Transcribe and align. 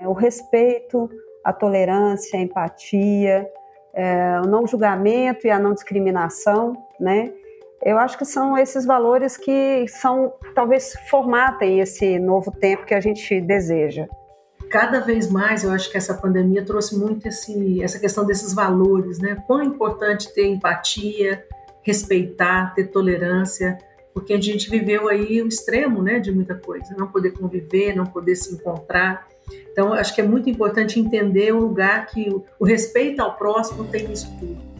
É 0.00 0.08
o 0.08 0.12
respeito, 0.14 1.10
a 1.44 1.52
tolerância, 1.52 2.38
a 2.38 2.42
empatia, 2.42 3.46
é, 3.92 4.40
o 4.42 4.48
não 4.48 4.66
julgamento 4.66 5.46
e 5.46 5.50
a 5.50 5.58
não 5.58 5.74
discriminação, 5.74 6.74
né? 6.98 7.32
Eu 7.82 7.98
acho 7.98 8.16
que 8.16 8.24
são 8.24 8.56
esses 8.56 8.84
valores 8.84 9.36
que 9.36 9.86
são 9.88 10.32
talvez 10.54 10.94
formatem 11.10 11.80
esse 11.80 12.18
novo 12.18 12.50
tempo 12.50 12.84
que 12.84 12.94
a 12.94 13.00
gente 13.00 13.40
deseja. 13.40 14.06
Cada 14.70 15.00
vez 15.00 15.30
mais 15.30 15.64
eu 15.64 15.70
acho 15.70 15.90
que 15.90 15.96
essa 15.96 16.14
pandemia 16.14 16.64
trouxe 16.64 16.96
muito 16.98 17.26
esse, 17.26 17.82
essa 17.82 17.98
questão 17.98 18.24
desses 18.24 18.54
valores, 18.54 19.18
né? 19.18 19.42
Quão 19.46 19.62
importante 19.62 20.32
ter 20.32 20.46
empatia, 20.46 21.44
respeitar, 21.82 22.74
ter 22.74 22.88
tolerância, 22.88 23.78
porque 24.14 24.32
a 24.32 24.40
gente 24.40 24.70
viveu 24.70 25.08
aí 25.08 25.40
o 25.42 25.46
extremo, 25.46 26.02
né, 26.02 26.18
de 26.18 26.32
muita 26.32 26.54
coisa, 26.54 26.94
não 26.96 27.06
poder 27.06 27.32
conviver, 27.32 27.94
não 27.94 28.04
poder 28.04 28.36
se 28.36 28.54
encontrar. 28.54 29.26
Então, 29.72 29.92
acho 29.92 30.14
que 30.14 30.20
é 30.20 30.24
muito 30.24 30.48
importante 30.48 30.98
entender 30.98 31.52
o 31.52 31.60
lugar 31.60 32.06
que 32.06 32.28
o, 32.58 32.64
respeito 32.64 33.20
ao 33.20 33.36
próximo 33.36 33.84
tem 33.84 34.08
nisso 34.08 34.28
tudo. 34.38 34.70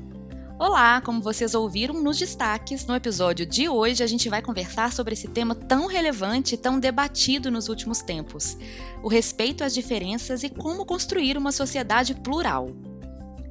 Olá, 0.59 1.01
como 1.01 1.23
vocês 1.23 1.55
ouviram 1.55 2.03
nos 2.03 2.19
destaques, 2.19 2.87
no 2.87 2.95
episódio 2.95 3.47
de 3.47 3.67
hoje 3.67 4.03
a 4.03 4.07
gente 4.07 4.29
vai 4.29 4.43
conversar 4.43 4.93
sobre 4.93 5.15
esse 5.15 5.27
tema 5.27 5.55
tão 5.55 5.87
relevante 5.87 6.55
e 6.55 6.59
tão 6.59 6.79
debatido 6.79 7.51
nos 7.51 7.69
últimos 7.71 8.03
tempos: 8.03 8.59
o 9.03 9.09
respeito 9.09 9.65
às 9.65 9.73
diferenças 9.73 10.43
e 10.43 10.51
como 10.51 10.85
construir 10.85 11.39
uma 11.39 11.51
sociedade 11.51 12.15
plural. 12.15 12.69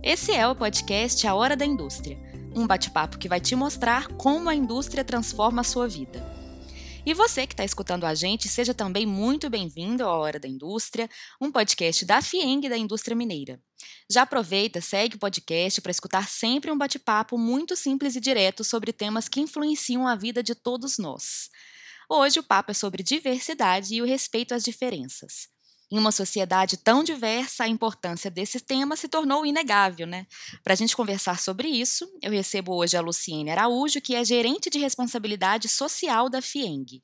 Esse 0.04 0.34
é 0.34 0.48
o 0.48 0.56
podcast 0.56 1.26
A 1.26 1.34
Hora 1.34 1.58
da 1.58 1.66
Indústria, 1.66 2.18
um 2.56 2.68
bate-papo 2.68 3.18
que 3.18 3.28
vai 3.28 3.40
te 3.40 3.56
mostrar 3.56 4.08
como 4.10 4.48
a 4.48 4.56
indústria 4.56 5.04
transforma 5.04 5.62
a 5.62 5.64
sua 5.66 5.88
vida. 5.88 6.39
E 7.10 7.14
você 7.16 7.48
que 7.48 7.54
está 7.54 7.66
escutando 7.66 8.06
a 8.06 8.14
gente, 8.14 8.48
seja 8.48 8.72
também 8.72 9.04
muito 9.04 9.50
bem-vindo 9.50 10.04
à 10.04 10.16
Hora 10.16 10.40
da 10.40 10.48
Indústria, 10.48 11.10
um 11.42 11.52
podcast 11.52 12.06
da 12.06 12.22
FIENG 12.22 12.70
da 12.70 12.78
Indústria 12.78 13.16
Mineira. 13.16 13.60
Já 14.08 14.22
aproveita, 14.22 14.80
segue 14.80 15.16
o 15.16 15.20
podcast 15.20 15.82
para 15.82 15.90
escutar 15.90 16.30
sempre 16.30 16.70
um 16.70 16.78
bate-papo 16.78 17.36
muito 17.36 17.76
simples 17.76 18.16
e 18.16 18.20
direto 18.20 18.64
sobre 18.64 18.94
temas 18.94 19.28
que 19.28 19.42
influenciam 19.42 20.08
a 20.08 20.16
vida 20.16 20.44
de 20.44 20.54
todos 20.54 21.00
nós. 21.00 21.50
Hoje 22.08 22.42
o 22.42 22.44
papo 22.44 22.70
é 22.70 22.76
sobre 22.76 23.02
diversidade 23.02 23.96
e 23.96 24.04
o 24.04 24.06
respeito 24.06 24.54
às 24.54 24.64
diferenças. 24.64 25.48
Em 25.92 25.98
uma 25.98 26.12
sociedade 26.12 26.78
tão 26.78 27.04
diversa, 27.04 27.64
a 27.64 27.68
importância 27.68 28.30
desse 28.30 28.60
tema 28.60 28.96
se 28.96 29.08
tornou 29.08 29.44
inegável, 29.44 30.06
né? 30.06 30.28
Para 30.64 30.74
a 30.74 30.76
gente 30.76 30.96
conversar 30.96 31.40
sobre 31.40 31.68
isso, 31.68 32.08
eu 32.22 32.32
recebo 32.32 32.76
hoje 32.76 32.96
a 32.96 33.02
Luciene 33.02 33.50
Araújo, 33.50 34.00
que 34.00 34.16
é 34.16 34.24
gerente 34.24 34.70
de 34.70 34.78
responsabilidade 34.78 35.68
social 35.68 36.30
da 36.30 36.44
FIENG. 36.44 37.02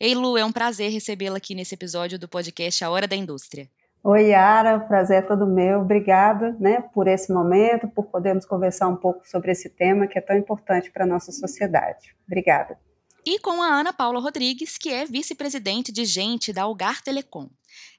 Ei, 0.00 0.14
Lu, 0.14 0.38
é 0.38 0.44
um 0.44 0.50
prazer 0.50 0.90
recebê-la 0.90 1.36
aqui 1.36 1.54
nesse 1.54 1.74
episódio 1.74 2.18
do 2.18 2.26
podcast 2.26 2.82
A 2.82 2.90
Hora 2.90 3.06
da 3.06 3.14
Indústria. 3.14 3.68
Oi, 4.02 4.30
Yara, 4.30 4.78
o 4.78 4.88
prazer 4.88 5.18
é 5.18 5.22
todo 5.22 5.46
meu. 5.46 5.82
Obrigada 5.82 6.56
né, 6.58 6.82
por 6.94 7.06
esse 7.06 7.30
momento, 7.30 7.86
por 7.86 8.06
podermos 8.06 8.46
conversar 8.46 8.88
um 8.88 8.96
pouco 8.96 9.28
sobre 9.28 9.52
esse 9.52 9.68
tema 9.68 10.06
que 10.06 10.18
é 10.18 10.22
tão 10.22 10.36
importante 10.36 10.90
para 10.90 11.04
a 11.04 11.06
nossa 11.06 11.30
sociedade. 11.30 12.16
Obrigada. 12.26 12.78
E 13.24 13.38
com 13.38 13.62
a 13.62 13.66
Ana 13.66 13.92
Paula 13.92 14.18
Rodrigues, 14.18 14.76
que 14.76 14.88
é 14.88 15.06
vice-presidente 15.06 15.92
de 15.92 16.04
gente 16.04 16.52
da 16.52 16.62
Algar 16.62 17.00
Telecom. 17.02 17.48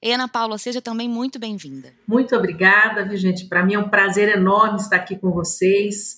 E 0.01 0.11
Ana 0.11 0.27
Paula, 0.27 0.57
seja 0.57 0.81
também 0.81 1.07
muito 1.07 1.39
bem-vinda. 1.39 1.93
Muito 2.05 2.35
obrigada, 2.35 3.05
viu, 3.05 3.15
gente? 3.15 3.45
Para 3.45 3.65
mim 3.65 3.75
é 3.75 3.79
um 3.79 3.87
prazer 3.87 4.27
enorme 4.27 4.79
estar 4.79 4.97
aqui 4.97 5.17
com 5.17 5.31
vocês, 5.31 6.17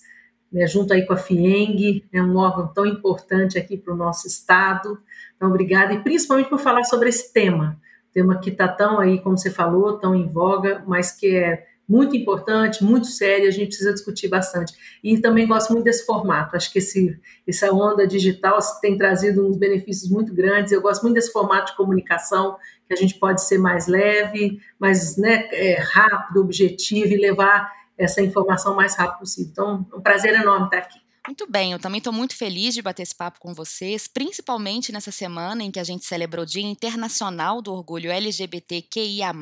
né, 0.51 0.65
junto 0.65 0.91
aí 0.91 1.05
com 1.05 1.13
a 1.13 1.17
FIENG, 1.17 2.03
é 2.11 2.21
um 2.21 2.35
órgão 2.35 2.73
tão 2.73 2.83
importante 2.83 3.59
aqui 3.59 3.77
para 3.77 3.93
o 3.93 3.97
nosso 3.97 4.25
estado. 4.25 4.97
Então, 5.35 5.49
obrigada, 5.49 5.93
e 5.93 6.01
principalmente 6.01 6.49
por 6.49 6.59
falar 6.59 6.83
sobre 6.85 7.09
esse 7.09 7.31
tema, 7.31 7.79
tema 8.11 8.39
que 8.39 8.49
está 8.49 8.67
tão 8.67 8.99
aí, 8.99 9.21
como 9.21 9.37
você 9.37 9.51
falou, 9.51 9.99
tão 9.99 10.15
em 10.15 10.27
voga, 10.27 10.83
mas 10.87 11.11
que 11.11 11.35
é 11.35 11.63
muito 11.87 12.15
importante, 12.15 12.83
muito 12.83 13.07
sério, 13.07 13.47
a 13.47 13.51
gente 13.51 13.67
precisa 13.67 13.93
discutir 13.93 14.27
bastante. 14.27 14.73
E 15.03 15.19
também 15.19 15.47
gosto 15.47 15.71
muito 15.71 15.85
desse 15.85 16.05
formato, 16.05 16.55
acho 16.55 16.71
que 16.71 16.79
esse, 16.79 17.19
essa 17.47 17.71
onda 17.71 18.07
digital 18.07 18.59
tem 18.81 18.97
trazido 18.97 19.47
uns 19.47 19.57
benefícios 19.57 20.09
muito 20.09 20.33
grandes, 20.33 20.71
eu 20.71 20.81
gosto 20.81 21.03
muito 21.03 21.15
desse 21.15 21.31
formato 21.31 21.71
de 21.71 21.77
comunicação, 21.77 22.57
que 22.87 22.93
a 22.93 22.97
gente 22.97 23.15
pode 23.15 23.43
ser 23.43 23.57
mais 23.57 23.87
leve, 23.87 24.59
mais 24.79 25.17
né, 25.17 25.47
é, 25.51 25.79
rápido, 25.79 26.41
objetivo 26.41 27.13
e 27.13 27.17
levar 27.17 27.71
essa 27.97 28.21
informação 28.21 28.73
o 28.73 28.75
mais 28.75 28.95
rápido 28.95 29.19
possível. 29.19 29.51
Então, 29.51 29.87
é 29.91 29.95
um 29.95 30.01
prazer 30.01 30.33
enorme 30.33 30.65
estar 30.65 30.77
aqui. 30.77 31.04
Muito 31.27 31.49
bem, 31.49 31.71
eu 31.71 31.79
também 31.79 31.97
estou 31.97 32.13
muito 32.13 32.35
feliz 32.35 32.75
de 32.75 32.83
bater 32.83 33.01
esse 33.01 33.15
papo 33.15 33.39
com 33.39 33.51
vocês, 33.51 34.07
principalmente 34.07 34.91
nessa 34.91 35.11
semana 35.11 35.63
em 35.63 35.71
que 35.71 35.79
a 35.79 35.83
gente 35.83 36.05
celebrou 36.05 36.43
o 36.43 36.45
Dia 36.45 36.61
Internacional 36.61 37.63
do 37.63 37.73
Orgulho 37.73 38.11
LGBTQIA, 38.11 39.33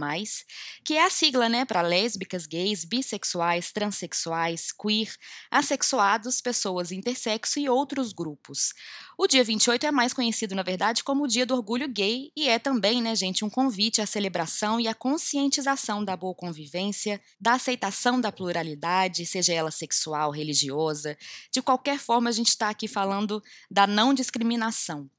que 0.85 0.93
é 0.93 1.03
a 1.03 1.09
sigla 1.09 1.49
né, 1.49 1.65
para 1.65 1.81
lésbicas, 1.81 2.45
gays, 2.45 2.85
bissexuais, 2.85 3.73
transexuais, 3.73 4.71
queer, 4.71 5.13
assexuados, 5.51 6.39
pessoas 6.39 6.89
intersexo 6.89 7.59
e 7.59 7.67
outros 7.67 8.13
grupos. 8.13 8.73
O 9.17 9.27
dia 9.27 9.43
28 9.43 9.85
é 9.85 9.91
mais 9.91 10.13
conhecido, 10.13 10.55
na 10.55 10.63
verdade, 10.63 11.03
como 11.03 11.25
o 11.25 11.27
Dia 11.27 11.45
do 11.45 11.53
Orgulho 11.53 11.87
Gay 11.87 12.31
e 12.35 12.47
é 12.47 12.57
também, 12.57 13.01
né, 13.01 13.13
gente, 13.13 13.43
um 13.43 13.49
convite 13.49 14.01
à 14.01 14.05
celebração 14.05 14.79
e 14.79 14.87
à 14.87 14.95
conscientização 14.95 16.03
da 16.03 16.15
boa 16.15 16.33
convivência, 16.33 17.21
da 17.39 17.53
aceitação 17.53 18.19
da 18.19 18.31
pluralidade, 18.31 19.25
seja 19.25 19.53
ela 19.53 19.69
sexual, 19.69 20.31
religiosa. 20.31 21.17
De 21.51 21.61
qualquer 21.61 21.72
forma, 21.97 22.29
a 22.29 22.33
gente 22.33 22.49
está 22.49 22.69
aqui 22.69 22.87
falando 22.87 23.41
da 23.69 23.85
não 23.87 24.13
discriminação. 24.13 25.09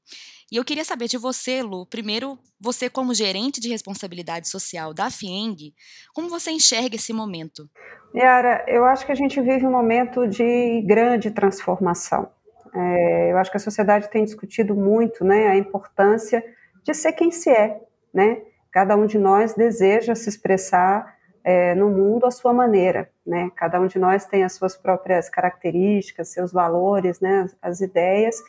E 0.51 0.57
eu 0.57 0.63
queria 0.63 0.85
saber 0.85 1.07
de 1.07 1.17
você, 1.17 1.63
Lu, 1.63 1.85
primeiro, 1.87 2.37
você 2.59 2.89
como 2.89 3.13
gerente 3.13 3.59
de 3.59 3.69
responsabilidade 3.69 4.47
social 4.47 4.93
da 4.93 5.09
FIENG, 5.09 5.73
como 6.13 6.29
você 6.29 6.51
enxerga 6.51 6.95
esse 6.95 7.11
momento? 7.11 7.67
Yara, 8.15 8.63
eu 8.67 8.85
acho 8.85 9.05
que 9.05 9.11
a 9.11 9.15
gente 9.15 9.41
vive 9.41 9.65
um 9.65 9.71
momento 9.71 10.27
de 10.27 10.83
grande 10.85 11.31
transformação. 11.31 12.29
É, 12.73 13.31
eu 13.31 13.37
acho 13.37 13.49
que 13.49 13.57
a 13.57 13.59
sociedade 13.59 14.09
tem 14.09 14.23
discutido 14.23 14.75
muito 14.75 15.23
né, 15.23 15.47
a 15.47 15.57
importância 15.57 16.43
de 16.83 16.93
ser 16.93 17.13
quem 17.13 17.31
se 17.31 17.49
é. 17.49 17.81
Né? 18.13 18.41
Cada 18.71 18.95
um 18.95 19.05
de 19.05 19.17
nós 19.17 19.53
deseja 19.53 20.13
se 20.13 20.29
expressar 20.29 21.14
é, 21.45 21.75
no 21.75 21.91
mundo 21.91 22.25
à 22.25 22.31
sua 22.31 22.51
maneira. 22.51 23.07
Né? 23.23 23.51
Cada 23.55 23.79
um 23.79 23.85
de 23.85 23.99
nós 23.99 24.25
tem 24.25 24.43
as 24.43 24.53
suas 24.53 24.75
próprias 24.75 25.29
características, 25.29 26.29
seus 26.29 26.51
valores, 26.51 27.21
né, 27.21 27.41
as, 27.41 27.57
as 27.61 27.81
ideias, 27.81 28.41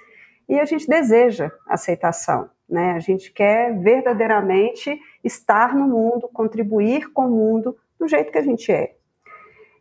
e 0.48 0.58
a 0.58 0.64
gente 0.64 0.88
deseja 0.88 1.52
aceitação. 1.68 2.48
Né? 2.66 2.92
A 2.92 2.98
gente 2.98 3.30
quer 3.30 3.78
verdadeiramente 3.78 4.98
estar 5.22 5.74
no 5.74 5.86
mundo, 5.86 6.26
contribuir 6.32 7.12
com 7.12 7.26
o 7.26 7.30
mundo 7.30 7.76
do 8.00 8.08
jeito 8.08 8.32
que 8.32 8.38
a 8.38 8.42
gente 8.42 8.72
é. 8.72 8.94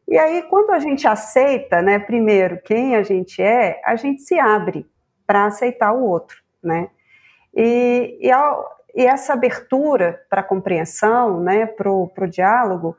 E 0.08 0.18
aí, 0.18 0.44
quando 0.44 0.72
a 0.72 0.80
gente 0.80 1.08
aceita, 1.08 1.82
né, 1.82 1.98
primeiro, 1.98 2.62
quem 2.62 2.96
a 2.96 3.02
gente 3.02 3.42
é, 3.42 3.82
a 3.84 3.96
gente 3.96 4.22
se 4.22 4.38
abre 4.38 4.86
para 5.26 5.46
aceitar 5.46 5.94
o 5.94 6.06
outro, 6.06 6.38
né? 6.62 6.90
E, 7.56 8.20
e, 8.22 8.32
ao, 8.32 8.70
e 8.94 9.04
essa 9.04 9.34
abertura 9.34 10.22
para 10.30 10.44
compreensão, 10.44 11.40
né, 11.40 11.66
para 11.66 11.92
o 11.92 12.28
diálogo, 12.30 12.96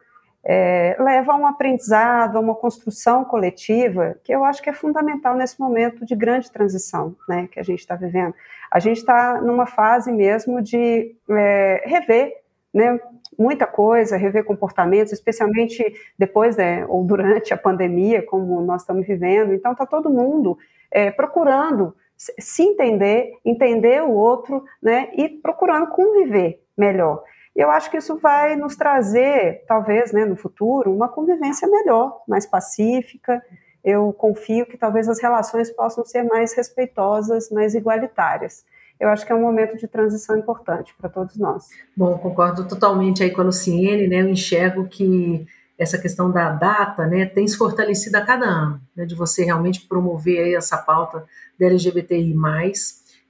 é, 0.48 0.96
leva 1.00 1.32
a 1.32 1.36
um 1.36 1.44
aprendizado, 1.44 2.36
a 2.36 2.40
uma 2.40 2.54
construção 2.54 3.24
coletiva, 3.24 4.16
que 4.22 4.32
eu 4.32 4.44
acho 4.44 4.62
que 4.62 4.70
é 4.70 4.72
fundamental 4.72 5.34
nesse 5.34 5.58
momento 5.58 6.06
de 6.06 6.14
grande 6.14 6.52
transição 6.52 7.16
né, 7.28 7.48
que 7.50 7.58
a 7.58 7.64
gente 7.64 7.80
está 7.80 7.96
vivendo. 7.96 8.32
A 8.70 8.78
gente 8.78 8.98
está 8.98 9.40
numa 9.40 9.66
fase 9.66 10.12
mesmo 10.12 10.62
de 10.62 11.16
é, 11.28 11.82
rever 11.84 12.32
né, 12.72 13.00
muita 13.36 13.66
coisa, 13.66 14.16
rever 14.16 14.44
comportamentos, 14.44 15.12
especialmente 15.12 15.82
depois 16.16 16.56
né, 16.56 16.86
ou 16.86 17.02
durante 17.02 17.52
a 17.52 17.56
pandemia, 17.56 18.22
como 18.22 18.60
nós 18.60 18.82
estamos 18.82 19.04
vivendo. 19.04 19.52
Então, 19.52 19.72
está 19.72 19.84
todo 19.84 20.08
mundo 20.08 20.56
é, 20.92 21.10
procurando 21.10 21.92
se 22.16 22.62
entender, 22.62 23.32
entender 23.44 24.02
o 24.02 24.12
outro, 24.12 24.64
né, 24.80 25.10
e 25.14 25.28
procurando 25.28 25.88
conviver 25.88 26.62
melhor. 26.76 27.22
Eu 27.56 27.70
acho 27.70 27.90
que 27.90 27.96
isso 27.96 28.16
vai 28.18 28.54
nos 28.54 28.76
trazer, 28.76 29.64
talvez, 29.66 30.12
né, 30.12 30.24
no 30.24 30.36
futuro, 30.36 30.94
uma 30.94 31.08
convivência 31.08 31.66
melhor, 31.66 32.22
mais 32.28 32.46
pacífica. 32.46 33.42
Eu 33.82 34.12
confio 34.12 34.66
que 34.66 34.76
talvez 34.76 35.08
as 35.08 35.20
relações 35.20 35.70
possam 35.70 36.04
ser 36.04 36.22
mais 36.22 36.54
respeitosas, 36.54 37.50
mais 37.50 37.74
igualitárias 37.74 38.64
eu 38.98 39.08
acho 39.10 39.26
que 39.26 39.32
é 39.32 39.34
um 39.34 39.40
momento 39.40 39.76
de 39.76 39.86
transição 39.86 40.38
importante 40.38 40.94
para 40.98 41.08
todos 41.08 41.36
nós. 41.36 41.68
Bom, 41.96 42.16
concordo 42.18 42.66
totalmente 42.66 43.22
aí 43.22 43.30
com 43.30 43.42
a 43.42 43.44
Luciene, 43.44 44.08
né? 44.08 44.22
Eu 44.22 44.28
enxergo 44.28 44.88
que 44.88 45.46
essa 45.78 45.98
questão 45.98 46.30
da 46.30 46.50
data, 46.50 47.06
né, 47.06 47.26
tem 47.26 47.46
se 47.46 47.56
fortalecido 47.56 48.16
a 48.16 48.22
cada 48.22 48.46
ano, 48.46 48.80
né, 48.96 49.04
de 49.04 49.14
você 49.14 49.44
realmente 49.44 49.86
promover 49.86 50.54
essa 50.54 50.78
pauta 50.78 51.26
da 51.60 51.66
LGBTI+, 51.66 52.34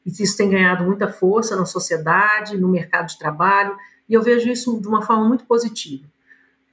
e 0.06 0.10
isso 0.10 0.36
tem 0.36 0.48
ganhado 0.48 0.84
muita 0.84 1.08
força 1.08 1.56
na 1.56 1.66
sociedade, 1.66 2.56
no 2.56 2.68
mercado 2.68 3.08
de 3.08 3.18
trabalho, 3.18 3.76
e 4.08 4.14
eu 4.14 4.22
vejo 4.22 4.48
isso 4.48 4.80
de 4.80 4.86
uma 4.88 5.02
forma 5.02 5.26
muito 5.26 5.44
positiva. 5.44 6.04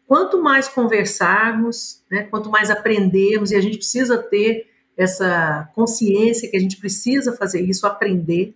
Quanto 0.07 0.41
mais 0.41 0.67
conversarmos, 0.67 2.01
né, 2.11 2.23
quanto 2.23 2.49
mais 2.49 2.69
aprendermos, 2.69 3.51
e 3.51 3.55
a 3.55 3.61
gente 3.61 3.77
precisa 3.77 4.17
ter 4.17 4.67
essa 4.95 5.69
consciência 5.73 6.49
que 6.49 6.57
a 6.57 6.59
gente 6.59 6.77
precisa 6.77 7.33
fazer 7.33 7.61
isso, 7.61 7.87
aprender, 7.87 8.55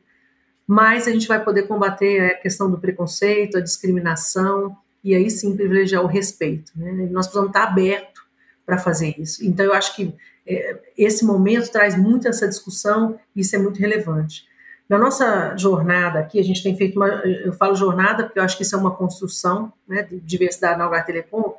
mais 0.67 1.07
a 1.07 1.11
gente 1.11 1.27
vai 1.27 1.43
poder 1.43 1.63
combater 1.63 2.19
a 2.19 2.35
questão 2.35 2.69
do 2.69 2.77
preconceito, 2.77 3.57
a 3.57 3.61
discriminação 3.61 4.75
e 5.03 5.15
aí 5.15 5.31
sim 5.31 5.55
privilegiar 5.55 6.03
o 6.03 6.07
respeito. 6.07 6.71
Né? 6.75 6.91
Nós 7.09 7.25
precisamos 7.25 7.49
estar 7.49 7.63
aberto 7.63 8.21
para 8.65 8.77
fazer 8.77 9.15
isso. 9.17 9.43
Então, 9.45 9.65
eu 9.65 9.73
acho 9.73 9.95
que 9.95 10.13
é, 10.45 10.77
esse 10.97 11.25
momento 11.25 11.71
traz 11.71 11.97
muito 11.97 12.27
essa 12.27 12.47
discussão 12.47 13.17
e 13.33 13.39
isso 13.39 13.55
é 13.55 13.59
muito 13.59 13.79
relevante. 13.79 14.45
Na 14.89 14.97
nossa 14.97 15.55
jornada 15.57 16.19
aqui, 16.19 16.39
a 16.39 16.43
gente 16.43 16.63
tem 16.63 16.75
feito 16.75 16.95
uma. 16.95 17.07
Eu 17.07 17.51
falo 17.53 17.75
jornada 17.75 18.23
porque 18.23 18.39
eu 18.39 18.43
acho 18.43 18.55
que 18.55 18.63
isso 18.63 18.75
é 18.75 18.79
uma 18.79 18.95
construção 18.95 19.71
né, 19.87 20.03
de 20.03 20.19
diversidade 20.19 20.77
na 20.77 20.85
Algar 20.85 21.05
Telecom. 21.05 21.55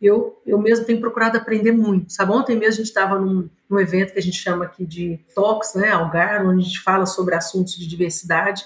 Eu, 0.00 0.40
eu 0.46 0.58
mesmo 0.58 0.86
tenho 0.86 0.98
procurado 0.98 1.36
aprender 1.36 1.72
muito. 1.72 2.10
Sabe, 2.10 2.32
ontem 2.32 2.56
mesmo 2.56 2.72
a 2.72 2.76
gente 2.76 2.86
estava 2.86 3.18
num, 3.18 3.50
num, 3.68 3.78
evento 3.78 4.14
que 4.14 4.18
a 4.18 4.22
gente 4.22 4.38
chama 4.38 4.64
aqui 4.64 4.86
de 4.86 5.20
Talks, 5.34 5.74
né, 5.74 5.90
Algar, 5.90 6.46
onde 6.46 6.62
a 6.62 6.64
gente 6.64 6.80
fala 6.80 7.04
sobre 7.04 7.34
assuntos 7.34 7.76
de 7.76 7.86
diversidade. 7.86 8.64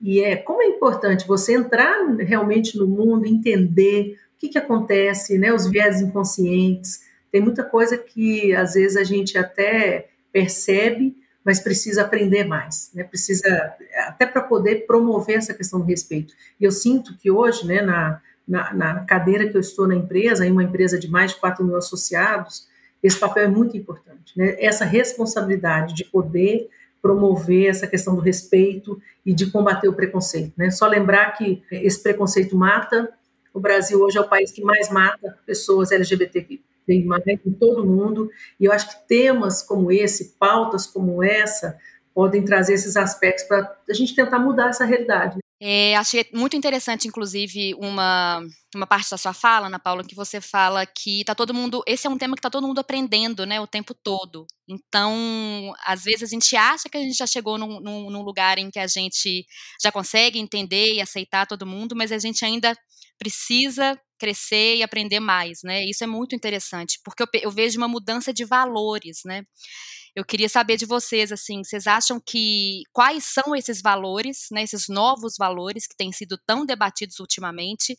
E 0.00 0.20
é 0.20 0.36
como 0.36 0.62
é 0.62 0.66
importante 0.66 1.28
você 1.28 1.52
entrar 1.52 2.06
realmente 2.18 2.78
no 2.78 2.86
mundo, 2.86 3.26
entender 3.26 4.18
o 4.34 4.38
que, 4.38 4.48
que 4.48 4.56
acontece, 4.56 5.36
né, 5.36 5.52
os 5.52 5.68
viés 5.68 6.00
inconscientes. 6.00 7.00
Tem 7.30 7.42
muita 7.42 7.62
coisa 7.62 7.98
que 7.98 8.54
às 8.54 8.72
vezes 8.72 8.96
a 8.96 9.04
gente 9.04 9.36
até 9.36 10.08
percebe, 10.32 11.14
mas 11.44 11.60
precisa 11.60 12.02
aprender 12.02 12.44
mais, 12.44 12.90
né? 12.94 13.02
Precisa 13.02 13.74
até 14.06 14.26
para 14.26 14.42
poder 14.42 14.86
promover 14.86 15.36
essa 15.36 15.54
questão 15.54 15.80
do 15.80 15.86
respeito. 15.86 16.34
E 16.60 16.64
eu 16.64 16.70
sinto 16.70 17.16
que 17.16 17.30
hoje, 17.30 17.66
né, 17.66 17.80
na, 17.80 18.20
na, 18.46 18.74
na, 18.74 19.04
cadeira 19.04 19.48
que 19.48 19.56
eu 19.56 19.60
estou 19.60 19.88
na 19.88 19.94
empresa, 19.94 20.46
em 20.46 20.52
uma 20.52 20.62
empresa 20.62 20.98
de 20.98 21.08
mais 21.08 21.32
de 21.32 21.40
4 21.40 21.64
mil 21.64 21.76
associados, 21.76 22.68
esse 23.02 23.18
papel 23.18 23.44
é 23.44 23.48
muito 23.48 23.76
importante, 23.76 24.36
né? 24.36 24.56
Essa 24.58 24.84
responsabilidade 24.84 25.94
de 25.94 26.04
poder 26.04 26.68
promover 27.00 27.70
essa 27.70 27.86
questão 27.86 28.14
do 28.14 28.20
respeito 28.20 29.00
e 29.24 29.32
de 29.32 29.50
combater 29.50 29.88
o 29.88 29.94
preconceito, 29.94 30.52
né? 30.56 30.70
Só 30.70 30.86
lembrar 30.86 31.32
que 31.32 31.62
esse 31.70 32.02
preconceito 32.02 32.54
mata. 32.56 33.10
O 33.52 33.58
Brasil 33.58 34.00
hoje 34.00 34.16
é 34.16 34.20
o 34.20 34.28
país 34.28 34.52
que 34.52 34.62
mais 34.62 34.90
mata 34.90 35.36
pessoas 35.46 35.90
LGBTQ 35.90 36.60
tem 36.90 37.04
mais 37.04 37.22
em 37.24 37.52
todo 37.52 37.86
mundo, 37.86 38.28
e 38.58 38.64
eu 38.64 38.72
acho 38.72 38.88
que 38.88 39.06
temas 39.06 39.62
como 39.62 39.92
esse, 39.92 40.36
pautas 40.40 40.86
como 40.86 41.22
essa, 41.22 41.78
podem 42.12 42.44
trazer 42.44 42.74
esses 42.74 42.96
aspectos 42.96 43.44
para 43.44 43.76
a 43.88 43.94
gente 43.94 44.16
tentar 44.16 44.40
mudar 44.40 44.70
essa 44.70 44.84
realidade. 44.84 45.36
Né? 45.36 45.40
É, 45.62 45.94
achei 45.94 46.26
muito 46.32 46.56
interessante, 46.56 47.06
inclusive, 47.06 47.74
uma, 47.74 48.42
uma 48.74 48.86
parte 48.88 49.08
da 49.08 49.16
sua 49.16 49.32
fala, 49.32 49.68
Ana 49.68 49.78
Paula, 49.78 50.02
que 50.02 50.16
você 50.16 50.40
fala 50.40 50.84
que 50.84 51.22
tá 51.24 51.32
todo 51.32 51.54
mundo. 51.54 51.80
Esse 51.86 52.08
é 52.08 52.10
um 52.10 52.18
tema 52.18 52.34
que 52.34 52.42
tá 52.42 52.50
todo 52.50 52.66
mundo 52.66 52.80
aprendendo, 52.80 53.46
né, 53.46 53.60
o 53.60 53.66
tempo 53.66 53.94
todo. 53.94 54.46
Então, 54.68 55.72
às 55.84 56.02
vezes 56.02 56.24
a 56.24 56.26
gente 56.26 56.56
acha 56.56 56.88
que 56.88 56.96
a 56.96 57.00
gente 57.00 57.16
já 57.16 57.26
chegou 57.26 57.56
num, 57.56 57.78
num, 57.78 58.10
num 58.10 58.22
lugar 58.22 58.58
em 58.58 58.68
que 58.68 58.80
a 58.80 58.88
gente 58.88 59.46
já 59.80 59.92
consegue 59.92 60.40
entender 60.40 60.94
e 60.94 61.00
aceitar 61.00 61.46
todo 61.46 61.66
mundo, 61.66 61.94
mas 61.94 62.10
a 62.10 62.18
gente 62.18 62.44
ainda 62.44 62.74
precisa 63.16 63.96
crescer 64.20 64.76
e 64.76 64.82
aprender 64.82 65.18
mais, 65.18 65.60
né? 65.64 65.82
Isso 65.84 66.04
é 66.04 66.06
muito 66.06 66.36
interessante, 66.36 67.00
porque 67.02 67.22
eu, 67.22 67.28
eu 67.42 67.50
vejo 67.50 67.78
uma 67.78 67.88
mudança 67.88 68.32
de 68.32 68.44
valores, 68.44 69.22
né? 69.24 69.44
Eu 70.14 70.24
queria 70.24 70.48
saber 70.48 70.76
de 70.76 70.86
vocês, 70.86 71.30
assim, 71.30 71.62
vocês 71.62 71.86
acham 71.86 72.20
que 72.20 72.82
quais 72.92 73.24
são 73.24 73.54
esses 73.54 73.80
valores, 73.80 74.48
né, 74.50 74.62
esses 74.62 74.88
novos 74.88 75.36
valores 75.38 75.86
que 75.86 75.96
têm 75.96 76.10
sido 76.10 76.36
tão 76.44 76.66
debatidos 76.66 77.20
ultimamente, 77.20 77.96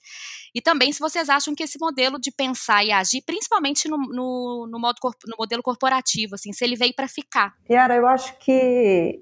e 0.54 0.62
também 0.62 0.92
se 0.92 1.00
vocês 1.00 1.30
acham 1.30 1.56
que 1.56 1.64
esse 1.64 1.80
modelo 1.80 2.20
de 2.20 2.30
pensar 2.30 2.84
e 2.84 2.92
agir, 2.92 3.24
principalmente 3.26 3.88
no, 3.88 3.98
no, 3.98 4.68
no 4.70 4.80
modo, 4.80 4.98
no 5.26 5.38
modelo 5.40 5.64
corporativo, 5.64 6.36
assim, 6.36 6.52
se 6.52 6.66
ele 6.66 6.76
veio 6.76 6.94
para 6.94 7.08
ficar. 7.08 7.54
Yara, 7.70 7.96
eu 7.96 8.06
acho 8.06 8.38
que 8.40 9.22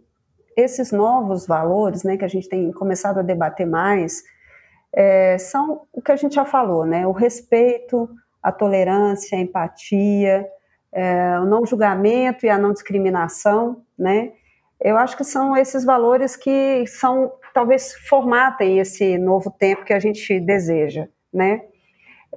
esses 0.57 0.91
novos 0.91 1.45
valores, 1.45 2.03
né, 2.03 2.17
que 2.17 2.25
a 2.25 2.27
gente 2.27 2.49
tem 2.49 2.71
começado 2.71 3.19
a 3.19 3.23
debater 3.23 3.67
mais, 3.67 4.23
é, 4.93 5.37
são 5.37 5.87
o 5.93 6.01
que 6.01 6.11
a 6.11 6.15
gente 6.15 6.35
já 6.35 6.45
falou, 6.45 6.85
né? 6.85 7.05
O 7.05 7.11
respeito, 7.11 8.09
a 8.41 8.51
tolerância, 8.51 9.37
a 9.37 9.41
empatia, 9.41 10.47
é, 10.91 11.39
o 11.39 11.45
não 11.45 11.65
julgamento 11.65 12.45
e 12.45 12.49
a 12.49 12.57
não 12.57 12.73
discriminação, 12.73 13.83
né? 13.97 14.31
Eu 14.79 14.97
acho 14.97 15.17
que 15.17 15.23
são 15.23 15.55
esses 15.57 15.83
valores 15.83 16.35
que 16.35 16.85
são 16.87 17.33
talvez 17.53 17.93
formatem 18.07 18.79
esse 18.79 19.17
novo 19.17 19.51
tempo 19.51 19.83
que 19.83 19.93
a 19.93 19.99
gente 19.99 20.39
deseja, 20.39 21.07
né? 21.33 21.61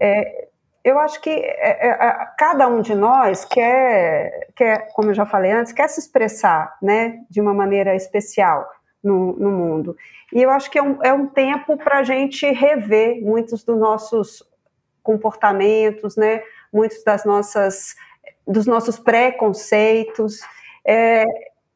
É, 0.00 0.48
eu 0.84 0.98
acho 0.98 1.20
que 1.20 1.30
é, 1.30 1.88
é, 1.88 2.26
cada 2.36 2.66
um 2.66 2.80
de 2.80 2.94
nós 2.94 3.44
quer, 3.44 4.48
quer, 4.56 4.88
como 4.94 5.10
eu 5.10 5.14
já 5.14 5.24
falei 5.24 5.52
antes, 5.52 5.72
quer 5.72 5.88
se 5.88 6.00
expressar, 6.00 6.76
né, 6.82 7.20
de 7.30 7.40
uma 7.40 7.54
maneira 7.54 7.94
especial 7.94 8.68
no, 9.02 9.34
no 9.36 9.50
mundo. 9.50 9.96
E 10.32 10.40
eu 10.42 10.50
acho 10.50 10.70
que 10.70 10.78
é 10.78 10.82
um, 10.82 11.02
é 11.02 11.12
um 11.12 11.26
tempo 11.26 11.76
para 11.76 11.98
a 11.98 12.02
gente 12.02 12.46
rever 12.50 13.20
muitos 13.22 13.64
dos 13.64 13.78
nossos 13.78 14.42
comportamentos, 15.02 16.16
né? 16.16 16.42
Muitos 16.72 17.02
das 17.04 17.24
nossas 17.24 17.94
dos 18.46 18.66
nossos 18.66 18.98
preconceitos. 18.98 20.40
É, 20.84 21.24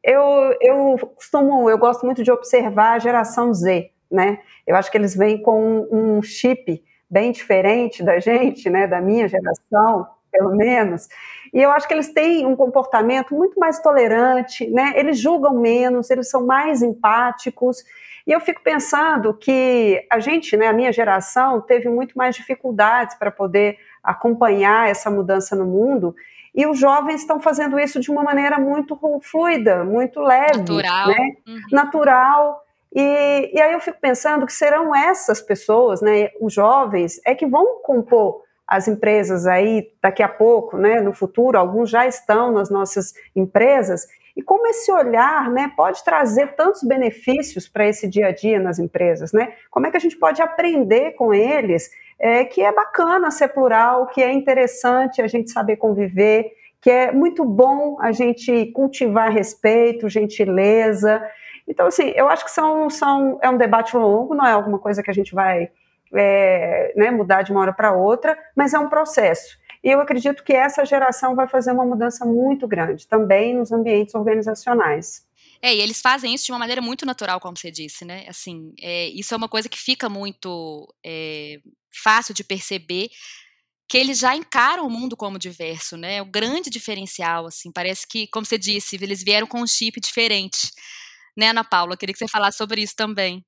eu, 0.02 0.23
eu 0.61 0.96
costumo, 1.14 1.69
eu 1.69 1.78
gosto 1.78 2.05
muito 2.05 2.23
de 2.23 2.31
observar 2.31 2.93
a 2.93 2.99
geração 2.99 3.52
Z, 3.52 3.90
né? 4.11 4.38
Eu 4.67 4.76
acho 4.76 4.90
que 4.90 4.96
eles 4.96 5.14
vêm 5.17 5.40
com 5.40 5.87
um, 5.90 6.17
um 6.19 6.22
chip 6.22 6.82
bem 7.08 7.32
diferente 7.32 8.02
da 8.02 8.19
gente, 8.19 8.69
né? 8.70 8.87
Da 8.87 9.00
minha 9.00 9.29
geração, 9.29 10.06
pelo 10.31 10.56
menos. 10.56 11.08
E 11.52 11.60
eu 11.60 11.70
acho 11.70 11.87
que 11.87 11.94
eles 11.94 12.12
têm 12.12 12.46
um 12.46 12.56
comportamento 12.56 13.34
muito 13.34 13.58
mais 13.58 13.81
tolerante, 13.81 14.69
né? 14.70 14.93
Eles 14.96 15.19
julgam 15.19 15.54
menos, 15.54 16.10
eles 16.10 16.28
são 16.28 16.44
mais 16.44 16.82
empáticos. 16.82 17.84
E 18.26 18.32
eu 18.32 18.40
fico 18.40 18.60
pensando 18.62 19.32
que 19.32 20.04
a 20.10 20.19
gente, 20.19 20.56
né, 20.56 20.66
a 20.66 20.72
minha 20.72 20.93
geração, 20.93 21.60
teve 21.60 21.88
muito 21.88 22.19
mais 22.19 22.34
dificuldades 22.34 23.16
para 23.16 23.31
poder 23.31 23.78
acompanhar 24.02 24.88
essa 24.88 25.10
mudança 25.10 25.54
no 25.54 25.64
mundo. 25.64 26.14
E 26.54 26.66
os 26.66 26.78
jovens 26.78 27.20
estão 27.20 27.38
fazendo 27.38 27.78
isso 27.78 28.00
de 28.00 28.10
uma 28.10 28.22
maneira 28.22 28.58
muito 28.58 28.98
fluida, 29.22 29.84
muito 29.84 30.20
leve, 30.20 30.58
natural, 30.58 31.08
né? 31.08 31.37
Uhum. 31.46 31.60
natural. 31.70 32.62
E, 32.94 33.50
e 33.54 33.60
aí 33.60 33.75
eu 33.75 33.81
fico 33.81 33.98
pensando 34.00 34.46
que 34.46 34.52
serão 34.52 34.94
essas 34.96 35.43
pessoas, 35.43 36.00
né, 36.00 36.31
os 36.40 36.52
jovens, 36.54 37.20
é 37.26 37.34
que 37.34 37.46
vão 37.46 37.82
compor 37.82 38.45
as 38.66 38.88
empresas 38.88 39.46
aí 39.46 39.90
daqui 40.02 40.22
a 40.22 40.28
pouco, 40.28 40.76
né, 40.76 41.00
no 41.00 41.12
futuro, 41.12 41.58
alguns 41.58 41.88
já 41.88 42.06
estão 42.06 42.52
nas 42.52 42.68
nossas 42.68 43.14
empresas, 43.34 44.06
e 44.36 44.42
como 44.42 44.66
esse 44.66 44.92
olhar 44.92 45.50
né, 45.50 45.72
pode 45.74 46.04
trazer 46.04 46.54
tantos 46.54 46.82
benefícios 46.82 47.68
para 47.68 47.88
esse 47.88 48.06
dia 48.06 48.26
a 48.26 48.32
dia 48.32 48.60
nas 48.60 48.78
empresas, 48.78 49.32
né? 49.32 49.54
Como 49.70 49.86
é 49.86 49.90
que 49.90 49.96
a 49.96 50.00
gente 50.00 50.18
pode 50.18 50.42
aprender 50.42 51.12
com 51.12 51.32
eles 51.32 51.90
é, 52.18 52.44
que 52.44 52.62
é 52.62 52.70
bacana 52.70 53.31
ser 53.31 53.48
plural, 53.48 54.06
que 54.08 54.22
é 54.22 54.31
interessante 54.31 55.22
a 55.22 55.26
gente 55.26 55.50
saber 55.50 55.76
conviver, 55.76 56.52
que 56.82 56.91
é 56.91 57.12
muito 57.12 57.46
bom 57.46 57.96
a 57.98 58.12
gente 58.12 58.67
cultivar 58.72 59.32
respeito, 59.32 60.08
gentileza. 60.08 61.22
Então, 61.67 61.86
assim, 61.86 62.12
eu 62.14 62.29
acho 62.29 62.44
que 62.44 62.50
são, 62.50 62.91
são, 62.91 63.38
é 63.41 63.48
um 63.48 63.56
debate 63.56 63.96
longo, 63.96 64.34
não 64.34 64.46
é 64.46 64.52
alguma 64.52 64.79
coisa 64.79 65.02
que 65.02 65.10
a 65.10 65.14
gente 65.14 65.34
vai 65.34 65.70
é, 66.15 66.93
né, 66.96 67.10
mudar 67.10 67.43
de 67.43 67.53
uma 67.53 67.60
hora 67.60 67.72
para 67.72 67.93
outra, 67.93 68.36
mas 68.56 68.75
é 68.75 68.79
um 68.79 68.89
processo. 68.89 69.58
E 69.82 69.91
eu 69.91 70.01
acredito 70.01 70.43
que 70.43 70.53
essa 70.53 70.84
geração 70.84 71.34
vai 71.34 71.46
fazer 71.46 71.72
uma 71.72 71.84
mudança 71.84 72.25
muito 72.25 72.67
grande, 72.67 73.06
também 73.06 73.56
nos 73.56 73.70
ambientes 73.72 74.15
organizacionais. 74.15 75.25
É, 75.63 75.75
e 75.75 75.81
eles 75.81 76.01
fazem 76.01 76.34
isso 76.34 76.44
de 76.46 76.53
uma 76.53 76.58
maneira 76.58 76.82
muito 76.82 77.06
natural, 77.06 77.41
como 77.41 77.56
você 77.56 77.70
disse, 77.70 78.05
né? 78.05 78.27
Assim, 78.29 78.72
é, 78.81 79.08
isso 79.08 79.32
é 79.32 79.36
uma 79.36 79.48
coisa 79.48 79.69
que 79.69 79.79
fica 79.79 80.08
muito 80.08 80.93
é, 81.05 81.58
fácil 82.03 82.34
de 82.34 82.44
perceber 82.44 83.08
que 83.89 83.96
eles 83.96 84.19
já 84.19 84.34
encaram 84.34 84.86
o 84.86 84.91
mundo 84.91 85.17
como 85.17 85.39
diverso, 85.39 85.96
né? 85.96 86.20
O 86.20 86.27
grande 86.27 86.69
diferencial, 86.69 87.46
assim, 87.46 87.70
parece 87.70 88.06
que, 88.08 88.27
como 88.29 88.44
você 88.44 88.58
disse, 88.58 88.96
eles 88.96 89.22
vieram 89.22 89.46
com 89.46 89.60
um 89.60 89.67
chip 89.67 90.01
diferente, 90.01 90.72
né, 91.36 91.51
Ana 91.51 91.63
Paula? 91.63 91.96
queria 91.96 92.13
que 92.13 92.19
você 92.19 92.29
falasse 92.29 92.58
sobre 92.58 92.82
isso 92.82 92.96
também. 92.96 93.44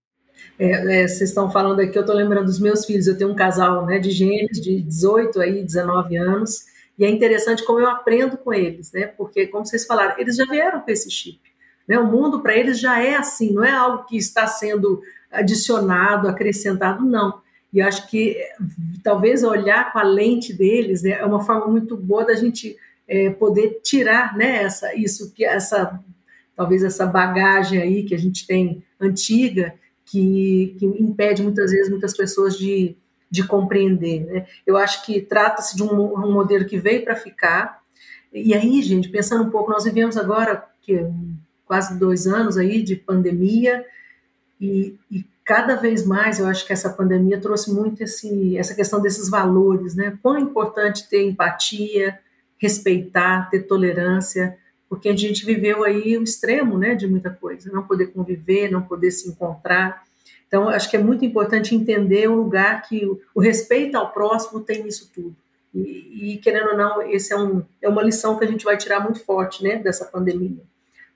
É, 0.59 1.03
é, 1.03 1.09
vocês 1.09 1.31
estão 1.31 1.51
falando 1.51 1.81
aqui, 1.81 1.97
eu 1.97 2.03
estou 2.03 2.17
lembrando 2.17 2.47
dos 2.47 2.61
meus 2.61 2.85
filhos. 2.85 3.07
Eu 3.07 3.17
tenho 3.17 3.31
um 3.31 3.37
casal 3.37 3.87
né, 3.87 3.99
de 3.99 4.11
gêmeos 4.11 4.61
de 4.61 4.81
18 4.81 5.41
aí, 5.41 5.63
19 5.63 6.17
anos, 6.17 6.67
e 6.99 7.05
é 7.05 7.11
interessante 7.11 7.65
como 7.65 7.79
eu 7.79 7.89
aprendo 7.89 8.37
com 8.37 8.53
eles, 8.53 8.91
né? 8.93 9.07
Porque, 9.07 9.47
como 9.47 9.65
vocês 9.65 9.87
falaram, 9.87 10.19
eles 10.19 10.37
já 10.37 10.45
vieram 10.45 10.81
com 10.81 10.91
esse 10.91 11.11
chip. 11.11 11.39
Né? 11.87 11.99
O 11.99 12.07
mundo 12.07 12.41
para 12.41 12.57
eles 12.57 12.81
já 12.81 13.01
é 13.01 13.15
assim, 13.15 13.53
não 13.53 13.65
é 13.65 13.71
algo 13.71 14.05
que 14.05 14.17
está 14.17 14.47
sendo 14.47 15.01
adicionado, 15.31 16.29
acrescentado, 16.29 17.05
não. 17.05 17.41
E 17.73 17.81
acho 17.81 18.09
que 18.09 18.37
talvez 19.03 19.45
olhar 19.45 19.93
com 19.93 19.99
a 19.99 20.03
lente 20.03 20.53
deles 20.53 21.03
né, 21.03 21.11
é 21.11 21.25
uma 21.25 21.43
forma 21.43 21.67
muito 21.69 21.97
boa 21.97 22.25
da 22.25 22.35
gente 22.35 22.77
é, 23.07 23.31
poder 23.31 23.81
tirar 23.83 24.37
né, 24.37 24.63
essa, 24.63 24.95
isso 24.95 25.33
que 25.33 25.45
essa 25.45 25.99
talvez 26.57 26.83
essa 26.83 27.07
bagagem 27.07 27.81
aí 27.81 28.03
que 28.03 28.15
a 28.15 28.19
gente 28.19 28.47
tem 28.47 28.83
antiga 29.01 29.75
que, 30.11 30.75
que 30.79 30.87
impede 30.87 31.43
muitas 31.43 31.71
vezes 31.71 31.91
muitas 31.91 32.17
pessoas 32.17 32.57
de, 32.57 32.97
de 33.31 33.47
compreender. 33.47 34.25
Né? 34.25 34.47
Eu 34.67 34.77
acho 34.77 35.05
que 35.05 35.21
trata-se 35.21 35.77
de 35.77 35.83
um, 35.83 36.15
um, 36.15 36.33
modelo 36.33 36.65
que 36.65 36.79
veio 36.79 37.05
para 37.05 37.15
ficar. 37.15 37.81
E 38.33 38.55
aí, 38.55 38.83
gente, 38.83 39.09
pensando 39.09 39.45
um 39.45 39.51
pouco, 39.51 39.71
nós 39.71 39.85
vivemos 39.85 40.17
agora 40.17 40.65
que 40.81 41.07
quase 41.67 41.99
dois 41.99 42.27
anos 42.27 42.57
aí 42.57 42.83
de 42.83 42.97
pandemia. 42.97 43.85
E, 44.61 44.97
e, 45.11 45.25
cada 45.45 45.77
vez 45.77 46.05
mais 46.05 46.39
eu 46.39 46.47
acho 46.47 46.67
que 46.67 46.75
essa 46.75 46.91
pandemia 46.91 47.41
trouxe 47.41 47.73
muito 47.73 48.03
esse, 48.03 48.59
essa 48.59 48.75
questão 48.75 49.01
desses 49.01 49.31
valores, 49.31 49.95
né? 49.95 50.19
Quão 50.23 50.37
é 50.37 50.41
importante 50.41 51.09
ter 51.09 51.27
empatia, 51.27 52.19
respeitar, 52.59 53.49
ter 53.49 53.61
tolerância, 53.63 54.59
porque 54.89 55.09
a 55.09 55.17
gente 55.17 55.45
viveu 55.45 55.85
aí 55.85 56.17
o 56.17 56.23
extremo, 56.23 56.79
né, 56.79 56.95
de 56.95 57.07
muita 57.07 57.31
coisa, 57.31 57.71
não 57.71 57.83
poder 57.83 58.07
conviver, 58.09 58.71
não 58.71 58.83
poder 58.83 59.11
se 59.11 59.29
encontrar. 59.29 60.03
Então, 60.47 60.69
acho 60.69 60.91
que 60.91 60.97
é 60.97 61.03
muito 61.03 61.25
importante 61.25 61.75
entender 61.75 62.29
o 62.29 62.37
lugar 62.37 62.83
que 62.89 63.05
o, 63.05 63.21
o 63.35 63.41
respeito 63.41 63.97
ao 63.97 64.11
próximo 64.13 64.61
tem 64.61 64.83
nisso 64.83 65.11
tudo. 65.15 65.37
E, 65.75 66.35
e, 66.35 66.39
querendo 66.39 66.71
ou 66.71 66.77
não, 66.77 67.03
esse 67.03 67.33
é, 67.33 67.37
um, 67.37 67.63
é 67.83 67.89
uma 67.89 68.03
lição 68.03 68.39
que 68.39 68.45
a 68.45 68.49
gente 68.49 68.65
vai 68.65 68.77
tirar 68.77 69.01
muito 69.01 69.23
forte, 69.25 69.63
né, 69.63 69.77
dessa 69.77 70.07
pandemia. 70.07 70.63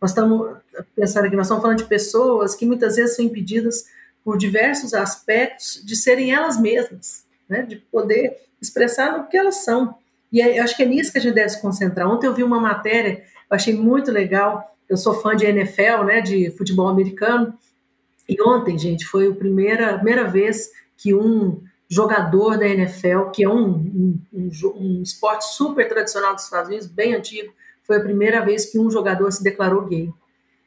Nós 0.01 0.11
estamos 0.11 0.57
pensando 0.97 1.27
aqui, 1.27 1.37
nós 1.37 1.47
estamos 1.47 1.63
falando 1.63 1.79
de 1.79 1.85
pessoas 1.85 2.57
que 2.57 2.67
muitas 2.67 2.97
vezes 2.97 3.15
são 3.15 3.25
impedidas 3.25 3.87
por 4.25 4.37
diversos 4.37 4.95
aspectos 4.95 5.81
de 5.85 5.95
serem 5.97 6.33
elas 6.33 6.61
mesmas, 6.61 7.25
né? 7.49 7.63
de 7.63 7.77
poder 7.77 8.37
expressar 8.61 9.21
o 9.21 9.29
que 9.29 9.37
elas 9.37 9.57
são. 9.57 9.95
E 10.33 10.43
acho 10.43 10.77
que 10.77 10.83
é 10.83 10.87
nisso 10.87 11.13
que 11.13 11.19
a 11.19 11.21
gente 11.21 11.35
deve 11.35 11.51
se 11.51 11.61
concentrar. 11.61 12.11
Ontem 12.11 12.27
eu 12.27 12.35
vi 12.35 12.43
uma 12.43 12.59
matéria, 12.59 13.23
eu 13.53 13.57
achei 13.57 13.75
muito 13.75 14.11
legal. 14.11 14.75
Eu 14.89 14.97
sou 14.97 15.13
fã 15.13 15.37
de 15.37 15.45
NFL, 15.45 16.05
né, 16.07 16.23
de 16.23 16.51
futebol 16.53 16.89
americano. 16.89 17.53
E 18.27 18.41
ontem, 18.43 18.79
gente, 18.79 19.05
foi 19.05 19.29
a 19.29 19.35
primeira, 19.35 19.95
primeira 19.97 20.25
vez 20.25 20.71
que 20.97 21.15
um 21.15 21.61
jogador 21.87 22.57
da 22.57 22.67
NFL, 22.67 23.25
que 23.35 23.45
é 23.45 23.49
um, 23.49 23.69
um, 23.69 24.21
um, 24.33 24.51
um 24.77 25.03
esporte 25.03 25.45
super 25.45 25.87
tradicional 25.87 26.35
dos 26.35 26.45
Estados 26.45 26.69
Unidos, 26.69 26.87
bem 26.87 27.15
antigo, 27.15 27.53
foi 27.83 27.99
a 27.99 28.03
primeira 28.03 28.43
vez 28.43 28.65
que 28.65 28.79
um 28.79 28.91
jogador 28.91 29.31
se 29.31 29.45
declarou 29.45 29.85
gay. 29.85 30.11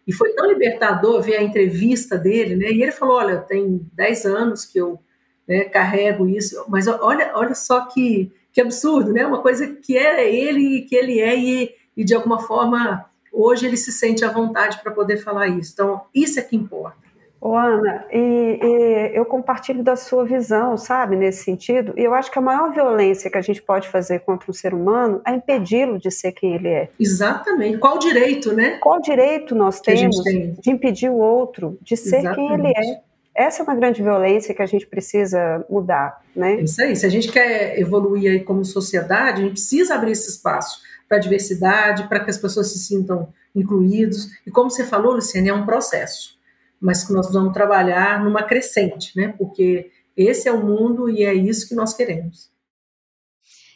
E 0.05 0.13
foi 0.13 0.33
tão 0.33 0.47
libertador 0.47 1.23
ver 1.23 1.37
a 1.37 1.43
entrevista 1.43 2.19
dele, 2.19 2.55
né? 2.55 2.71
E 2.71 2.83
ele 2.83 2.91
falou: 2.91 3.15
Olha, 3.15 3.37
tem 3.37 3.89
10 3.93 4.25
anos 4.25 4.63
que 4.63 4.77
eu 4.77 4.99
né, 5.47 5.63
carrego 5.63 6.27
isso, 6.27 6.63
mas 6.67 6.87
olha, 6.87 7.31
olha 7.33 7.55
só 7.55 7.87
que, 7.87 8.31
que 8.53 8.61
absurdo, 8.61 9.11
né? 9.11 9.25
Uma 9.25 9.41
coisa 9.41 9.65
que 9.65 9.97
é 9.97 10.31
ele, 10.31 10.81
que 10.81 10.95
ele 10.95 11.19
é, 11.19 11.35
e, 11.35 11.73
e 11.95 12.03
de 12.03 12.13
alguma 12.13 12.39
forma 12.39 13.05
hoje 13.31 13.67
ele 13.67 13.77
se 13.77 13.91
sente 13.91 14.23
à 14.23 14.31
vontade 14.31 14.79
para 14.81 14.91
poder 14.91 15.17
falar 15.17 15.47
isso. 15.47 15.71
Então, 15.73 16.01
isso 16.13 16.39
é 16.39 16.41
que 16.41 16.55
importa. 16.55 17.05
Ô, 17.39 17.55
Ana, 17.55 18.05
e, 18.11 18.59
e, 18.59 19.11
eu 19.13 19.23
compartilho 19.23 19.83
da 19.83 19.95
sua 19.95 20.25
visão, 20.25 20.77
sabe, 20.77 21.15
nesse 21.15 21.43
sentido, 21.43 21.93
e 21.95 22.03
eu 22.03 22.13
acho 22.13 22.31
que 22.31 22.39
a 22.39 22.41
maior 22.41 22.71
violência 22.73 23.29
que 23.29 23.37
a 23.37 23.41
gente 23.41 23.61
pode 23.61 23.87
fazer 23.87 24.21
contra 24.21 24.49
um 24.49 24.53
ser 24.53 24.73
humano 24.73 25.21
é 25.23 25.31
impedi-lo 25.31 25.99
de 25.99 26.09
ser 26.09 26.31
quem 26.31 26.55
ele 26.55 26.69
é. 26.69 26.89
Exatamente. 26.99 27.77
Qual 27.77 27.99
direito, 27.99 28.51
né? 28.51 28.79
Qual 28.79 28.99
direito 28.99 29.53
nós 29.53 29.79
temos 29.79 30.23
tem. 30.23 30.55
de 30.59 30.71
impedir 30.71 31.09
o 31.09 31.17
outro 31.17 31.77
de 31.83 31.95
ser 31.95 32.19
Exatamente. 32.19 32.35
quem 32.35 32.53
ele 32.53 32.67
é? 32.69 33.01
Essa 33.35 33.61
é 33.61 33.63
uma 33.63 33.75
grande 33.75 34.01
violência 34.01 34.55
que 34.55 34.61
a 34.61 34.65
gente 34.65 34.87
precisa 34.87 35.63
mudar, 35.69 36.21
né? 36.33 36.55
Isso 36.61 36.81
aí. 36.81 36.95
Se 36.95 37.05
a 37.05 37.09
gente 37.09 37.31
quer 37.31 37.77
evoluir 37.77 38.31
aí 38.31 38.39
como 38.39 38.65
sociedade, 38.65 39.41
a 39.41 39.43
gente 39.43 39.51
precisa 39.51 39.93
abrir 39.93 40.13
esse 40.13 40.31
espaço 40.31 40.79
para 41.07 41.17
a 41.17 41.21
diversidade, 41.21 42.07
para 42.07 42.23
que 42.23 42.29
as 42.29 42.37
pessoas 42.37 42.71
se 42.71 42.79
sintam 42.79 43.33
incluídos. 43.55 44.27
E 44.45 44.51
como 44.51 44.69
você 44.69 44.85
falou, 44.85 45.13
Luciane, 45.13 45.49
é 45.49 45.53
um 45.53 45.65
processo 45.65 46.35
mas 46.79 47.03
que 47.03 47.13
nós 47.13 47.31
vamos 47.31 47.53
trabalhar 47.53 48.23
numa 48.23 48.43
crescente, 48.43 49.11
né? 49.15 49.33
Porque 49.37 49.91
esse 50.15 50.47
é 50.47 50.51
o 50.51 50.63
mundo 50.63 51.09
e 51.09 51.23
é 51.23 51.33
isso 51.33 51.67
que 51.67 51.75
nós 51.75 51.93
queremos. 51.93 52.53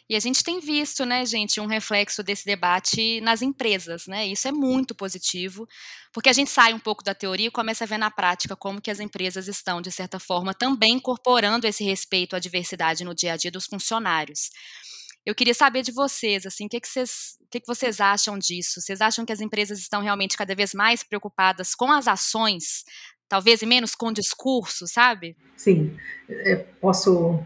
E 0.08 0.16
a 0.16 0.20
gente 0.20 0.42
tem 0.42 0.58
visto, 0.58 1.04
né, 1.04 1.24
gente, 1.24 1.60
um 1.60 1.66
reflexo 1.66 2.20
desse 2.22 2.44
debate 2.44 3.20
nas 3.20 3.42
empresas, 3.42 4.08
né? 4.08 4.26
Isso 4.26 4.48
é 4.48 4.52
muito 4.52 4.92
positivo, 4.92 5.68
porque 6.12 6.28
a 6.28 6.32
gente 6.32 6.50
sai 6.50 6.72
um 6.74 6.80
pouco 6.80 7.04
da 7.04 7.14
teoria 7.14 7.46
e 7.46 7.50
começa 7.50 7.84
a 7.84 7.86
ver 7.86 7.98
na 7.98 8.10
prática 8.10 8.56
como 8.56 8.80
que 8.80 8.90
as 8.90 8.98
empresas 8.98 9.46
estão, 9.46 9.80
de 9.80 9.92
certa 9.92 10.18
forma, 10.18 10.52
também 10.52 10.94
incorporando 10.94 11.66
esse 11.66 11.84
respeito 11.84 12.34
à 12.34 12.40
diversidade 12.40 13.04
no 13.04 13.14
dia 13.14 13.34
a 13.34 13.36
dia 13.36 13.52
dos 13.52 13.66
funcionários. 13.66 14.50
Eu 15.24 15.34
queria 15.34 15.54
saber 15.54 15.82
de 15.82 15.92
vocês, 15.92 16.46
assim, 16.46 16.66
o 16.66 16.68
que, 16.68 16.80
que, 16.80 16.88
vocês, 16.88 17.38
que, 17.50 17.60
que 17.60 17.66
vocês 17.66 18.00
acham 18.00 18.38
disso? 18.38 18.80
Vocês 18.80 19.00
acham 19.00 19.24
que 19.24 19.32
as 19.32 19.40
empresas 19.40 19.78
estão 19.78 20.02
realmente 20.02 20.36
cada 20.36 20.54
vez 20.54 20.72
mais 20.72 21.02
preocupadas 21.02 21.74
com 21.74 21.92
as 21.92 22.08
ações, 22.08 22.84
talvez 23.28 23.60
e 23.62 23.66
menos 23.66 23.94
com 23.94 24.06
o 24.06 24.12
discurso, 24.12 24.86
sabe? 24.86 25.36
Sim, 25.56 25.94
é, 26.28 26.56
posso 26.80 27.38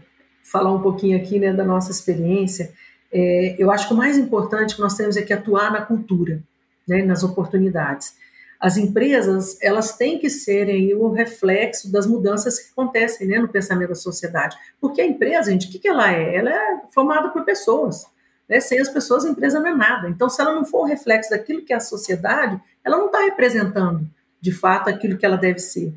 falar 0.43 0.73
um 0.73 0.81
pouquinho 0.81 1.17
aqui 1.17 1.37
né, 1.37 1.51
da 1.51 1.65
nossa 1.65 1.91
experiência. 1.91 2.73
É, 3.11 3.55
eu 3.59 3.69
acho 3.71 3.87
que 3.87 3.93
o 3.93 3.97
mais 3.97 4.17
importante 4.17 4.75
que 4.75 4.81
nós 4.81 4.95
temos 4.95 5.17
é 5.17 5.21
que 5.21 5.33
atuar 5.33 5.71
na 5.71 5.81
cultura, 5.81 6.41
né, 6.87 7.03
nas 7.03 7.23
oportunidades 7.23 8.15
as 8.59 8.77
empresas 8.77 9.57
elas 9.61 9.95
têm 9.97 10.17
que 10.17 10.29
serem 10.29 10.93
o 10.95 11.11
reflexo 11.11 11.91
das 11.91 12.07
mudanças 12.07 12.59
que 12.59 12.71
acontecem 12.71 13.27
né, 13.27 13.39
no 13.39 13.47
pensamento 13.47 13.89
da 13.89 13.95
sociedade. 13.95 14.55
Porque 14.79 15.01
a 15.01 15.05
empresa, 15.05 15.51
gente, 15.51 15.67
o 15.67 15.71
que, 15.71 15.79
que 15.79 15.87
ela 15.87 16.11
é? 16.11 16.35
Ela 16.35 16.49
é 16.51 16.81
formada 16.89 17.29
por 17.29 17.43
pessoas. 17.43 18.05
Né? 18.47 18.59
Sem 18.59 18.79
as 18.79 18.89
pessoas, 18.89 19.25
a 19.25 19.29
empresa 19.29 19.59
não 19.59 19.67
é 19.67 19.75
nada. 19.75 20.09
Então, 20.09 20.29
se 20.29 20.41
ela 20.41 20.53
não 20.53 20.65
for 20.65 20.81
o 20.81 20.85
reflexo 20.85 21.31
daquilo 21.31 21.63
que 21.63 21.73
é 21.73 21.75
a 21.75 21.81
sociedade, 21.81 22.59
ela 22.83 22.97
não 22.97 23.07
está 23.07 23.19
representando, 23.21 24.07
de 24.39 24.51
fato, 24.51 24.89
aquilo 24.89 25.17
que 25.17 25.25
ela 25.25 25.37
deve 25.37 25.59
ser. 25.59 25.93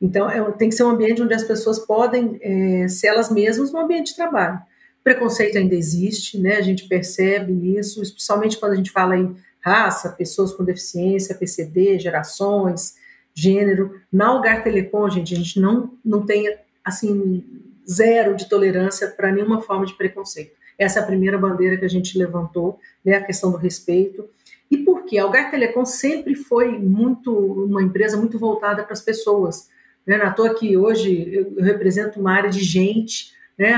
Então, 0.00 0.30
é, 0.30 0.40
tem 0.52 0.68
que 0.68 0.74
ser 0.74 0.84
um 0.84 0.90
ambiente 0.90 1.22
onde 1.22 1.34
as 1.34 1.42
pessoas 1.42 1.78
podem 1.78 2.38
é, 2.40 2.88
ser 2.88 3.08
elas 3.08 3.30
mesmas 3.30 3.72
no 3.72 3.80
ambiente 3.80 4.08
de 4.10 4.16
trabalho. 4.16 4.60
Preconceito 5.02 5.58
ainda 5.58 5.74
existe, 5.74 6.38
né? 6.38 6.56
a 6.56 6.62
gente 6.62 6.86
percebe 6.86 7.76
isso, 7.76 8.02
especialmente 8.02 8.58
quando 8.58 8.72
a 8.72 8.76
gente 8.76 8.90
fala 8.90 9.16
em 9.16 9.34
raça, 9.68 10.10
pessoas 10.10 10.52
com 10.52 10.64
deficiência, 10.64 11.34
PCD, 11.34 11.98
gerações, 11.98 12.94
gênero. 13.34 14.00
Na 14.12 14.28
Algar 14.28 14.64
Telecom, 14.64 15.08
gente, 15.08 15.34
a 15.34 15.36
gente 15.36 15.60
não, 15.60 15.92
não 16.04 16.24
tem, 16.24 16.56
assim, 16.84 17.44
zero 17.88 18.34
de 18.34 18.48
tolerância 18.48 19.08
para 19.08 19.30
nenhuma 19.30 19.60
forma 19.60 19.86
de 19.86 19.94
preconceito. 19.94 20.56
Essa 20.78 21.00
é 21.00 21.02
a 21.02 21.06
primeira 21.06 21.36
bandeira 21.36 21.76
que 21.76 21.84
a 21.84 21.88
gente 21.88 22.16
levantou, 22.16 22.78
né, 23.04 23.16
a 23.16 23.24
questão 23.24 23.50
do 23.50 23.56
respeito. 23.56 24.28
E 24.70 24.78
por 24.78 25.04
quê? 25.04 25.18
A 25.18 25.24
Algar 25.24 25.50
Telecom 25.50 25.84
sempre 25.84 26.34
foi 26.34 26.78
muito 26.78 27.32
uma 27.32 27.82
empresa 27.82 28.16
muito 28.16 28.38
voltada 28.38 28.82
para 28.82 28.92
as 28.92 29.00
pessoas. 29.00 29.68
Né? 30.06 30.16
Na 30.16 30.30
toa 30.30 30.54
que 30.54 30.76
hoje 30.76 31.28
eu, 31.32 31.62
represento 31.62 32.20
uma 32.20 32.32
área 32.32 32.50
de 32.50 32.60
gente, 32.60 33.32
né? 33.58 33.74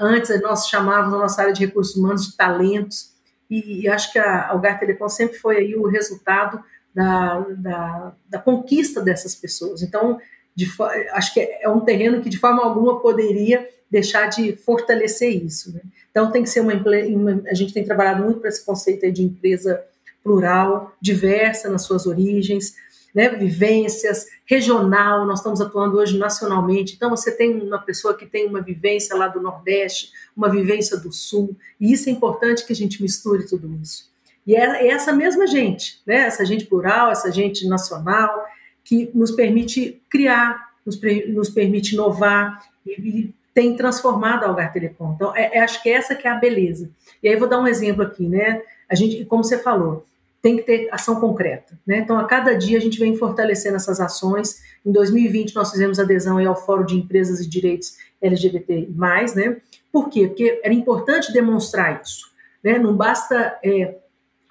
Antes 0.00 0.42
nós 0.42 0.68
chamávamos 0.68 1.14
a 1.14 1.18
nossa 1.18 1.40
área 1.40 1.54
de 1.54 1.64
recursos 1.64 1.96
humanos 1.96 2.26
de 2.26 2.36
talentos, 2.36 3.13
e, 3.58 3.82
e 3.82 3.88
acho 3.88 4.12
que 4.12 4.18
a 4.18 4.48
Algar 4.48 4.78
Telecom 4.78 5.08
sempre 5.08 5.38
foi 5.38 5.58
aí 5.58 5.76
o 5.76 5.86
resultado 5.86 6.62
da, 6.94 7.40
da, 7.58 8.12
da 8.28 8.38
conquista 8.38 9.00
dessas 9.00 9.34
pessoas. 9.34 9.82
Então, 9.82 10.18
de, 10.54 10.70
acho 11.12 11.34
que 11.34 11.40
é 11.40 11.68
um 11.68 11.80
terreno 11.80 12.22
que 12.22 12.28
de 12.28 12.38
forma 12.38 12.62
alguma 12.62 13.00
poderia 13.00 13.68
deixar 13.90 14.28
de 14.28 14.56
fortalecer 14.56 15.30
isso. 15.30 15.72
Né? 15.72 15.80
Então 16.10 16.30
tem 16.30 16.42
que 16.42 16.50
ser 16.50 16.60
uma, 16.60 16.74
uma, 16.74 17.42
a 17.46 17.54
gente 17.54 17.72
tem 17.72 17.84
trabalhado 17.84 18.24
muito 18.24 18.40
para 18.40 18.48
esse 18.48 18.64
conceito 18.64 19.10
de 19.10 19.22
empresa 19.22 19.84
plural, 20.22 20.96
diversa 21.00 21.68
nas 21.68 21.82
suas 21.82 22.06
origens, 22.06 22.74
né, 23.14 23.28
vivências, 23.28 24.26
regional, 24.44 25.24
nós 25.24 25.38
estamos 25.38 25.60
atuando 25.60 25.98
hoje 25.98 26.18
nacionalmente, 26.18 26.94
então 26.94 27.10
você 27.10 27.30
tem 27.30 27.62
uma 27.62 27.78
pessoa 27.78 28.14
que 28.14 28.26
tem 28.26 28.46
uma 28.46 28.60
vivência 28.60 29.14
lá 29.14 29.28
do 29.28 29.40
Nordeste, 29.40 30.10
uma 30.36 30.50
vivência 30.50 30.96
do 30.96 31.12
Sul, 31.12 31.56
e 31.80 31.92
isso 31.92 32.08
é 32.08 32.12
importante 32.12 32.66
que 32.66 32.72
a 32.72 32.76
gente 32.76 33.00
misture 33.00 33.46
tudo 33.46 33.72
isso. 33.80 34.12
E 34.46 34.56
é, 34.56 34.86
é 34.86 34.88
essa 34.88 35.12
mesma 35.12 35.46
gente, 35.46 36.00
né, 36.04 36.16
essa 36.16 36.44
gente 36.44 36.66
plural, 36.66 37.10
essa 37.10 37.30
gente 37.30 37.66
nacional, 37.68 38.44
que 38.82 39.10
nos 39.14 39.30
permite 39.30 40.02
criar, 40.10 40.74
nos, 40.84 41.00
nos 41.28 41.48
permite 41.48 41.94
inovar 41.94 42.62
e, 42.84 42.92
e 42.92 43.34
tem 43.54 43.76
transformado 43.76 44.44
a 44.44 44.48
Algar 44.48 44.72
Telecom. 44.72 45.12
Então, 45.14 45.34
é, 45.34 45.58
é, 45.58 45.60
acho 45.60 45.80
que 45.82 45.88
essa 45.88 46.14
que 46.14 46.26
é 46.26 46.30
a 46.30 46.34
beleza. 46.34 46.90
E 47.22 47.28
aí 47.28 47.36
vou 47.36 47.48
dar 47.48 47.60
um 47.60 47.68
exemplo 47.68 48.02
aqui, 48.02 48.26
né? 48.26 48.60
A 48.90 48.94
gente, 48.96 49.24
como 49.24 49.44
você 49.44 49.56
falou, 49.56 50.04
tem 50.44 50.58
que 50.58 50.62
ter 50.62 50.90
ação 50.92 51.18
concreta. 51.18 51.72
Né? 51.86 52.00
Então, 52.00 52.18
a 52.18 52.24
cada 52.26 52.52
dia 52.52 52.76
a 52.76 52.80
gente 52.80 52.98
vem 52.98 53.16
fortalecendo 53.16 53.76
essas 53.76 53.98
ações. 53.98 54.60
Em 54.84 54.92
2020, 54.92 55.54
nós 55.54 55.70
fizemos 55.70 55.98
adesão 55.98 56.36
ao 56.46 56.54
Fórum 56.54 56.84
de 56.84 56.94
Empresas 56.94 57.40
e 57.40 57.48
Direitos 57.48 57.96
LGBT+. 58.20 58.90
Né? 59.34 59.56
Por 59.90 60.10
quê? 60.10 60.26
Porque 60.26 60.60
era 60.62 60.74
importante 60.74 61.32
demonstrar 61.32 62.02
isso. 62.04 62.30
Né? 62.62 62.78
Não 62.78 62.94
basta 62.94 63.58
é, 63.64 63.94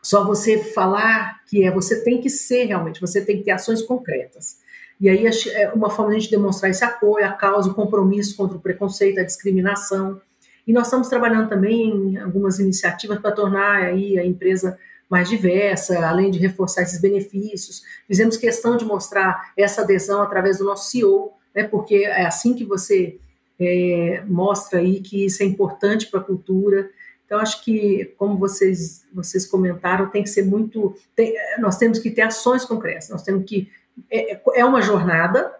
só 0.02 0.26
você 0.26 0.58
falar 0.58 1.44
que 1.46 1.64
é, 1.64 1.70
você 1.70 2.04
tem 2.04 2.20
que 2.20 2.28
ser 2.28 2.64
realmente, 2.64 3.00
você 3.00 3.24
tem 3.24 3.38
que 3.38 3.44
ter 3.44 3.52
ações 3.52 3.84
concretas. 3.84 4.58
E 5.00 5.08
aí 5.08 5.28
é 5.28 5.72
uma 5.74 5.92
forma 5.92 6.10
de 6.10 6.18
a 6.18 6.20
gente 6.22 6.32
demonstrar 6.32 6.72
esse 6.72 6.84
apoio, 6.84 7.24
a 7.24 7.34
causa, 7.34 7.70
o 7.70 7.76
compromisso 7.76 8.36
contra 8.36 8.58
o 8.58 8.60
preconceito, 8.60 9.20
a 9.20 9.24
discriminação. 9.24 10.20
E 10.66 10.74
nós 10.74 10.88
estamos 10.88 11.08
trabalhando 11.08 11.50
também 11.50 11.88
em 11.88 12.18
algumas 12.18 12.58
iniciativas 12.58 13.20
para 13.20 13.32
tornar 13.32 13.84
aí 13.84 14.18
a 14.18 14.26
empresa 14.26 14.76
mais 15.14 15.30
diversa, 15.30 16.04
além 16.04 16.32
de 16.32 16.40
reforçar 16.40 16.82
esses 16.82 17.00
benefícios. 17.00 17.84
Fizemos 18.08 18.36
questão 18.36 18.76
de 18.76 18.84
mostrar 18.84 19.54
essa 19.56 19.84
adesão 19.84 20.24
através 20.24 20.58
do 20.58 20.66
nosso 20.66 20.90
CEO, 20.90 21.34
né, 21.54 21.66
porque 21.66 21.98
é 21.98 22.26
assim 22.26 22.56
que 22.56 22.66
você 22.66 23.20
é, 23.60 24.24
mostra 24.26 24.80
aí 24.80 25.02
que 25.02 25.24
isso 25.24 25.44
é 25.44 25.46
importante 25.46 26.08
para 26.08 26.20
a 26.20 26.24
cultura. 26.24 26.90
Então, 27.28 27.38
acho 27.38 27.64
que, 27.64 28.12
como 28.18 28.36
vocês, 28.38 29.06
vocês 29.14 29.46
comentaram, 29.46 30.10
tem 30.10 30.24
que 30.24 30.32
ser 30.32 30.46
muito. 30.48 30.96
Tem, 31.16 31.36
nós 31.60 31.78
temos 31.78 32.00
que 32.00 32.10
ter 32.10 32.24
ações 32.24 32.66
concretas, 32.66 33.10
nós 33.10 33.22
temos 33.22 33.46
que. 33.46 33.70
É, 34.10 34.42
é 34.56 34.66
uma 34.66 34.82
jornada, 34.82 35.54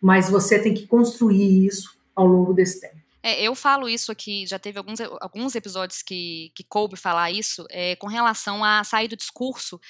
mas 0.00 0.30
você 0.30 0.58
tem 0.58 0.72
que 0.72 0.86
construir 0.86 1.66
isso 1.66 1.94
ao 2.16 2.26
longo 2.26 2.54
desse 2.54 2.80
tempo. 2.80 3.03
É, 3.26 3.42
eu 3.42 3.54
falo 3.54 3.88
isso 3.88 4.12
aqui, 4.12 4.46
já 4.46 4.58
teve 4.58 4.76
alguns, 4.76 5.00
alguns 5.00 5.54
episódios 5.54 6.02
que, 6.02 6.52
que 6.54 6.62
coube 6.62 6.94
falar 6.94 7.30
isso, 7.30 7.64
é, 7.70 7.96
com 7.96 8.06
relação 8.06 8.62
a 8.62 8.84
sair 8.84 9.08
do 9.08 9.16
discurso, 9.16 9.80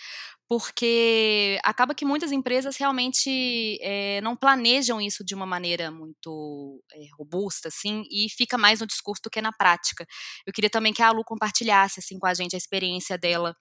porque 0.48 1.58
acaba 1.64 1.96
que 1.96 2.04
muitas 2.04 2.30
empresas 2.30 2.76
realmente 2.76 3.76
é, 3.82 4.20
não 4.20 4.36
planejam 4.36 5.00
isso 5.00 5.24
de 5.24 5.34
uma 5.34 5.46
maneira 5.46 5.90
muito 5.90 6.80
é, 6.92 7.00
robusta, 7.18 7.66
assim, 7.66 8.04
e 8.08 8.28
fica 8.30 8.56
mais 8.56 8.78
no 8.78 8.86
discurso 8.86 9.22
do 9.24 9.30
que 9.30 9.42
na 9.42 9.52
prática. 9.52 10.06
Eu 10.46 10.52
queria 10.52 10.70
também 10.70 10.92
que 10.92 11.02
a 11.02 11.10
Lu 11.10 11.24
compartilhasse, 11.24 11.98
assim, 11.98 12.20
com 12.20 12.28
a 12.28 12.34
gente 12.34 12.54
a 12.54 12.58
experiência 12.58 13.18
dela, 13.18 13.56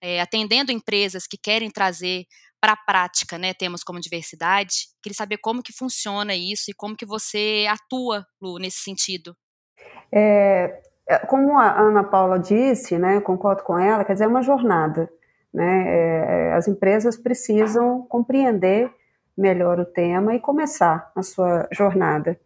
é, 0.00 0.22
atendendo 0.22 0.72
empresas 0.72 1.26
que 1.26 1.36
querem 1.36 1.70
trazer 1.70 2.24
para 2.60 2.72
a 2.72 2.76
prática, 2.76 3.38
né, 3.38 3.54
temas 3.54 3.82
como 3.82 4.00
diversidade. 4.00 4.88
Queria 5.02 5.16
saber 5.16 5.38
como 5.38 5.62
que 5.62 5.72
funciona 5.72 6.34
isso 6.34 6.70
e 6.70 6.74
como 6.74 6.96
que 6.96 7.06
você 7.06 7.66
atua, 7.68 8.26
Lu, 8.40 8.58
nesse 8.58 8.78
sentido. 8.78 9.36
É, 10.12 10.80
é 11.08 11.18
como 11.20 11.58
a 11.58 11.78
Ana 11.78 12.04
Paula 12.04 12.38
disse, 12.38 12.98
né, 12.98 13.20
concordo 13.20 13.62
com 13.62 13.78
ela, 13.78 14.04
quer 14.04 14.14
dizer, 14.14 14.24
é 14.24 14.28
uma 14.28 14.42
jornada. 14.42 15.10
Né, 15.52 15.84
é, 15.86 16.52
as 16.52 16.68
empresas 16.68 17.16
precisam 17.16 18.02
compreender 18.02 18.92
melhor 19.36 19.78
o 19.78 19.84
tema 19.84 20.34
e 20.34 20.40
começar 20.40 21.10
a 21.14 21.22
sua 21.22 21.68
jornada. 21.72 22.38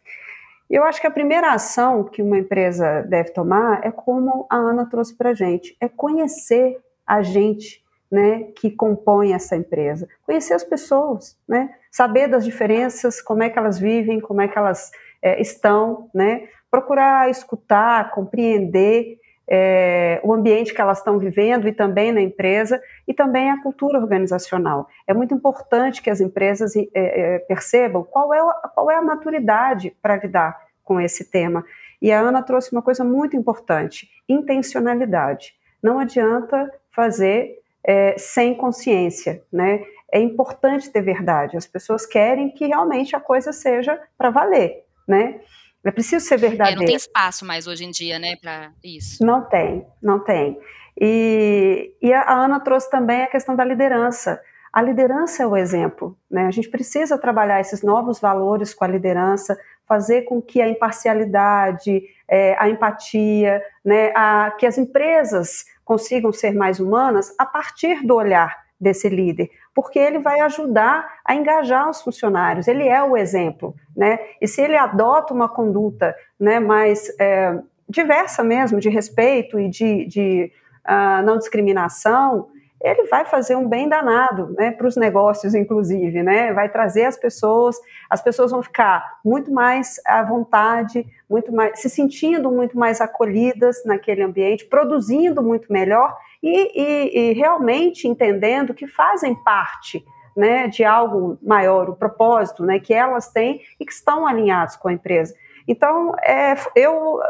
Eu 0.71 0.85
acho 0.85 1.01
que 1.01 1.07
a 1.07 1.11
primeira 1.11 1.53
ação 1.53 2.05
que 2.05 2.23
uma 2.23 2.39
empresa 2.39 3.03
deve 3.03 3.31
tomar 3.31 3.85
é 3.85 3.91
como 3.91 4.47
a 4.49 4.57
Ana 4.57 4.87
trouxe 4.87 5.15
para 5.15 5.31
a 5.31 5.35
gente, 5.35 5.77
é 5.81 5.89
conhecer 5.89 6.79
a 7.07 7.23
gente 7.23 7.82
né, 8.13 8.49
que 8.55 8.71
compõem 8.71 9.33
essa 9.33 9.57
empresa. 9.57 10.07
Conhecer 10.27 10.53
as 10.53 10.63
pessoas, 10.63 11.39
né, 11.49 11.75
saber 11.91 12.29
das 12.29 12.45
diferenças, 12.45 13.23
como 13.23 13.43
é 13.43 13.49
que 13.49 13.59
elas 13.59 13.79
vivem, 13.79 14.21
como 14.21 14.43
é 14.43 14.49
que 14.49 14.59
elas 14.59 14.91
é, 15.23 15.41
estão, 15.41 16.11
né, 16.15 16.47
procurar 16.71 17.31
escutar, 17.31 18.11
compreender 18.11 19.19
é, 19.49 20.21
o 20.23 20.33
ambiente 20.33 20.75
que 20.75 20.81
elas 20.81 20.99
estão 20.99 21.19
vivendo 21.19 21.67
e 21.67 21.73
também 21.73 22.13
na 22.13 22.21
empresa 22.21 22.81
e 23.09 23.15
também 23.15 23.51
a 23.51 23.63
cultura 23.63 23.99
organizacional. 23.99 24.89
É 25.07 25.15
muito 25.15 25.35
importante 25.35 26.03
que 26.03 26.11
as 26.11 26.21
empresas 26.21 26.77
é, 26.77 26.89
é 26.95 27.39
percebam 27.41 28.05
qual 28.05 28.33
é, 28.35 28.41
qual 28.75 28.91
é 28.91 28.97
a 28.97 29.03
maturidade 29.03 29.97
para 30.03 30.17
lidar 30.17 30.61
com 30.85 31.01
esse 31.01 31.31
tema. 31.31 31.65
E 32.01 32.13
a 32.13 32.21
Ana 32.21 32.43
trouxe 32.43 32.73
uma 32.73 32.83
coisa 32.83 33.05
muito 33.05 33.37
importante: 33.37 34.09
intencionalidade. 34.29 35.55
Não 35.83 35.99
adianta 35.99 36.71
fazer 36.91 37.62
é, 37.87 38.17
sem 38.19 38.55
consciência, 38.55 39.43
né? 39.53 39.83
É 40.13 40.21
importante 40.21 40.91
ter 40.91 41.03
verdade. 41.03 41.57
As 41.57 41.67
pessoas 41.67 42.05
querem 42.05 42.51
que 42.51 42.67
realmente 42.67 43.17
a 43.17 43.21
coisa 43.21 43.53
seja 43.53 43.99
para 44.17 44.31
valer, 44.31 44.85
né? 45.09 45.41
É 45.85 45.91
preciso 45.91 46.25
ser 46.25 46.37
verdadeiro. 46.37 46.81
É, 46.81 46.81
não 46.81 46.87
tem 46.87 46.95
espaço 46.95 47.45
mais 47.45 47.67
hoje 47.67 47.85
em 47.85 47.91
dia, 47.91 48.19
né, 48.19 48.37
para 48.37 48.73
isso. 48.85 49.25
Não 49.25 49.43
tem, 49.43 49.85
não 50.01 50.21
tem. 50.21 50.59
E, 51.01 51.93
e 52.01 52.13
a 52.13 52.33
Ana 52.33 52.61
trouxe 52.61 52.89
também 52.89 53.23
a 53.23 53.27
questão 53.27 53.57
da 53.57 53.65
liderança. 53.65 54.41
A 54.73 54.81
liderança 54.81 55.43
é 55.43 55.47
o 55.47 55.57
exemplo, 55.57 56.17
né? 56.31 56.47
A 56.47 56.51
gente 56.51 56.71
precisa 56.71 57.19
trabalhar 57.19 57.61
esses 57.61 57.83
novos 57.83 58.21
valores 58.21 58.73
com 58.73 58.85
a 58.85 58.89
liderança, 58.89 59.59
fazer 59.87 60.23
com 60.23 60.41
que 60.41 60.61
a 60.61 60.69
imparcialidade, 60.69 62.03
é, 62.29 62.57
a 62.59 62.69
empatia, 62.69 63.63
né, 63.85 64.13
a, 64.15 64.53
que 64.59 64.67
as 64.67 64.79
empresas 64.79 65.65
consigam 65.85 66.33
ser 66.33 66.55
mais 66.55 66.81
humanas 66.81 67.35
a 67.39 67.45
partir 67.45 68.07
do 68.07 68.15
olhar 68.15 68.57
desse 68.81 69.09
líder, 69.09 69.49
porque 69.75 69.99
ele 69.99 70.19
vai 70.19 70.41
ajudar 70.41 71.09
a 71.25 71.35
engajar 71.35 71.89
os 71.89 72.03
funcionários, 72.03 72.67
ele 72.67 72.89
é 72.89 73.03
o 73.03 73.17
exemplo, 73.17 73.77
né? 73.97 74.19
E 74.41 74.49
se 74.49 74.61
ele 74.61 74.77
adota 74.77 75.33
uma 75.33 75.49
conduta 75.49 76.17
né, 76.39 76.59
mais 76.59 77.09
é, 77.21 77.61
diversa 77.89 78.43
mesmo, 78.43 78.81
de 78.81 78.89
respeito 78.89 79.61
e 79.61 79.69
de, 79.69 80.07
de 80.07 80.53
uh, 80.89 81.25
não 81.25 81.39
discriminação, 81.39 82.49
ele 82.83 83.05
vai 83.05 83.25
fazer 83.25 83.57
um 83.57 83.69
bem 83.69 83.89
danado 83.89 84.55
né, 84.59 84.73
para 84.73 84.87
os 84.87 84.97
negócios, 84.97 85.55
inclusive, 85.55 86.23
né? 86.23 86.53
Vai 86.53 86.69
trazer 86.69 87.05
as 87.05 87.17
pessoas, 87.17 87.77
as 88.11 88.21
pessoas 88.21 88.51
vão 88.51 88.63
ficar 88.63 89.19
muito 89.25 89.53
mais 89.53 90.01
à 90.05 90.23
vontade, 90.23 91.07
muito 91.31 91.53
mais, 91.53 91.81
se 91.81 91.89
sentindo 91.89 92.51
muito 92.51 92.77
mais 92.77 93.01
acolhidas 93.01 93.85
naquele 93.85 94.23
ambiente, 94.23 94.65
produzindo 94.65 95.43
muito 95.43 95.73
melhor 95.73 96.17
e, 96.43 96.73
e, 96.75 97.19
e 97.19 97.33
realmente 97.35 98.09
entendendo 98.09 98.75
que 98.75 98.89
fazem 98.89 99.35
parte 99.45 100.05
né, 100.37 100.67
de 100.67 100.85
algo 100.85 101.39
maior, 101.41 101.89
o 101.89 101.95
propósito 101.95 102.65
né, 102.65 102.81
que 102.81 102.93
elas 102.93 103.29
têm 103.29 103.61
e 103.79 103.85
que 103.85 103.93
estão 103.93 104.27
alinhados 104.27 104.77
com 104.77 104.89
a 104.89 104.93
empresa. 104.93 105.35
Então, 105.69 106.13
é, 106.23 106.55
eu, 106.75 107.21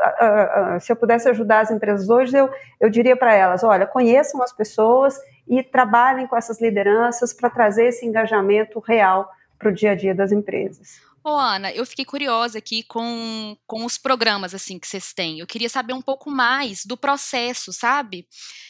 se 0.81 0.91
eu 0.91 0.97
pudesse 0.97 1.29
ajudar 1.29 1.61
as 1.61 1.71
empresas 1.71 2.09
hoje, 2.09 2.35
eu, 2.35 2.49
eu 2.81 2.89
diria 2.89 3.15
para 3.15 3.35
elas: 3.35 3.63
olha, 3.63 3.87
conheçam 3.87 4.43
as 4.43 4.53
pessoas 4.53 5.19
e 5.49 5.63
trabalhem 5.63 6.27
com 6.27 6.37
essas 6.37 6.61
lideranças 6.61 7.33
para 7.33 7.51
trazer 7.51 7.87
esse 7.87 8.07
engajamento 8.07 8.79
real 8.79 9.31
para 9.59 9.71
o 9.71 9.75
dia 9.75 9.93
a 9.93 9.95
dia 9.95 10.15
das 10.15 10.33
empresas. 10.33 11.01
Ô, 11.25 11.31
Ana, 11.31 11.71
eu 11.73 11.87
fiquei 11.87 12.05
curiosa 12.05 12.59
aqui 12.59 12.83
com, 12.83 13.57
com 13.65 13.85
os 13.85 13.97
programas 13.97 14.55
assim 14.55 14.77
que 14.77 14.89
vocês 14.89 15.13
têm. 15.13 15.39
Eu 15.39 15.47
queria 15.47 15.69
saber 15.69 15.93
um 15.93 16.03
pouco 16.03 16.29
mais 16.29 16.85
do 16.85 16.97
processo, 16.97 17.73
sabe? 17.73 18.27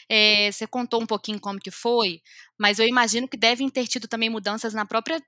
É, 0.07 0.53
você 0.53 0.67
contou 0.67 1.01
um 1.01 1.07
pouquinho 1.07 1.41
como 1.41 1.59
que 1.59 1.71
foi, 1.71 2.21
mas 2.59 2.79
eu 2.79 2.87
imagino 2.87 3.27
que 3.27 3.39
devem 3.39 3.71
ter 3.71 3.87
tido 3.87 4.07
também 4.07 4.29
mudanças 4.29 4.75
na 4.75 4.85
própria 4.85 5.19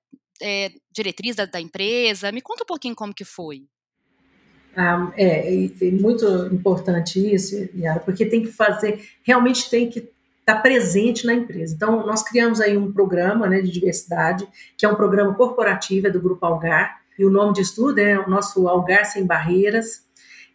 é, 0.43 0.71
diretriz 0.93 1.35
da, 1.35 1.47
da, 1.47 1.61
empresa. 1.61 2.31
Me 2.31 2.43
conta 2.43 2.65
um 2.65 2.67
pouquinho 2.67 2.95
como 2.95 3.15
que 3.15 3.25
foi. 3.25 3.63
Ah, 4.77 5.11
é, 5.17 5.65
é 5.65 5.91
muito 5.93 6.27
importante 6.53 7.19
isso, 7.19 7.57
Yara, 7.75 8.01
porque 8.01 8.27
tem 8.27 8.43
que 8.43 8.49
fazer, 8.49 9.09
realmente 9.23 9.71
tem 9.71 9.89
que 9.89 10.13
está 10.45 10.55
presente 10.55 11.27
na 11.27 11.33
empresa. 11.33 11.75
Então, 11.75 12.07
nós 12.07 12.23
criamos 12.23 12.61
aí 12.61 12.77
um 12.77 12.93
programa 12.93 13.49
né, 13.49 13.63
de 13.63 13.71
diversidade, 13.71 14.47
que 14.77 14.85
é 14.85 14.89
um 14.89 14.95
programa 14.95 15.35
corporativo 15.35 16.07
é 16.07 16.11
do 16.11 16.21
Grupo 16.21 16.45
Algar, 16.45 17.01
e 17.19 17.25
o 17.25 17.31
nome 17.31 17.55
de 17.55 17.63
estudo 17.63 17.99
é 17.99 18.19
o 18.19 18.29
nosso 18.29 18.69
Algar 18.69 19.07
Sem 19.07 19.25
Barreiras. 19.25 20.05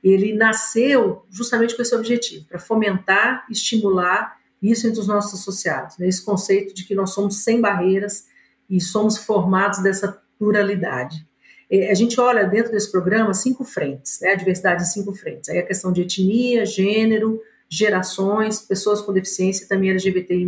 Ele 0.03 0.33
nasceu 0.33 1.25
justamente 1.31 1.75
com 1.75 1.81
esse 1.81 1.95
objetivo, 1.95 2.45
para 2.45 2.59
fomentar, 2.59 3.45
estimular 3.49 4.37
isso 4.61 4.87
entre 4.87 4.99
os 4.99 5.07
nossos 5.07 5.39
associados, 5.39 5.97
né, 5.97 6.07
esse 6.07 6.23
conceito 6.23 6.73
de 6.73 6.85
que 6.85 6.93
nós 6.93 7.11
somos 7.11 7.43
sem 7.43 7.59
barreiras 7.59 8.27
e 8.69 8.79
somos 8.79 9.17
formados 9.17 9.81
dessa 9.81 10.21
pluralidade. 10.37 11.25
É, 11.71 11.89
a 11.89 11.93
gente 11.93 12.19
olha 12.19 12.45
dentro 12.45 12.71
desse 12.71 12.91
programa 12.91 13.33
cinco 13.33 13.63
frentes, 13.63 14.19
né, 14.21 14.33
a 14.33 14.35
diversidade 14.35 14.83
em 14.83 14.85
cinco 14.85 15.13
frentes. 15.13 15.49
Aí 15.49 15.57
a 15.57 15.65
questão 15.65 15.91
de 15.91 16.01
etnia, 16.01 16.65
gênero, 16.65 17.41
gerações, 17.69 18.59
pessoas 18.59 19.01
com 19.01 19.13
deficiência 19.13 19.63
e 19.63 19.67
também 19.67 19.91
LGBTI+. 19.91 20.45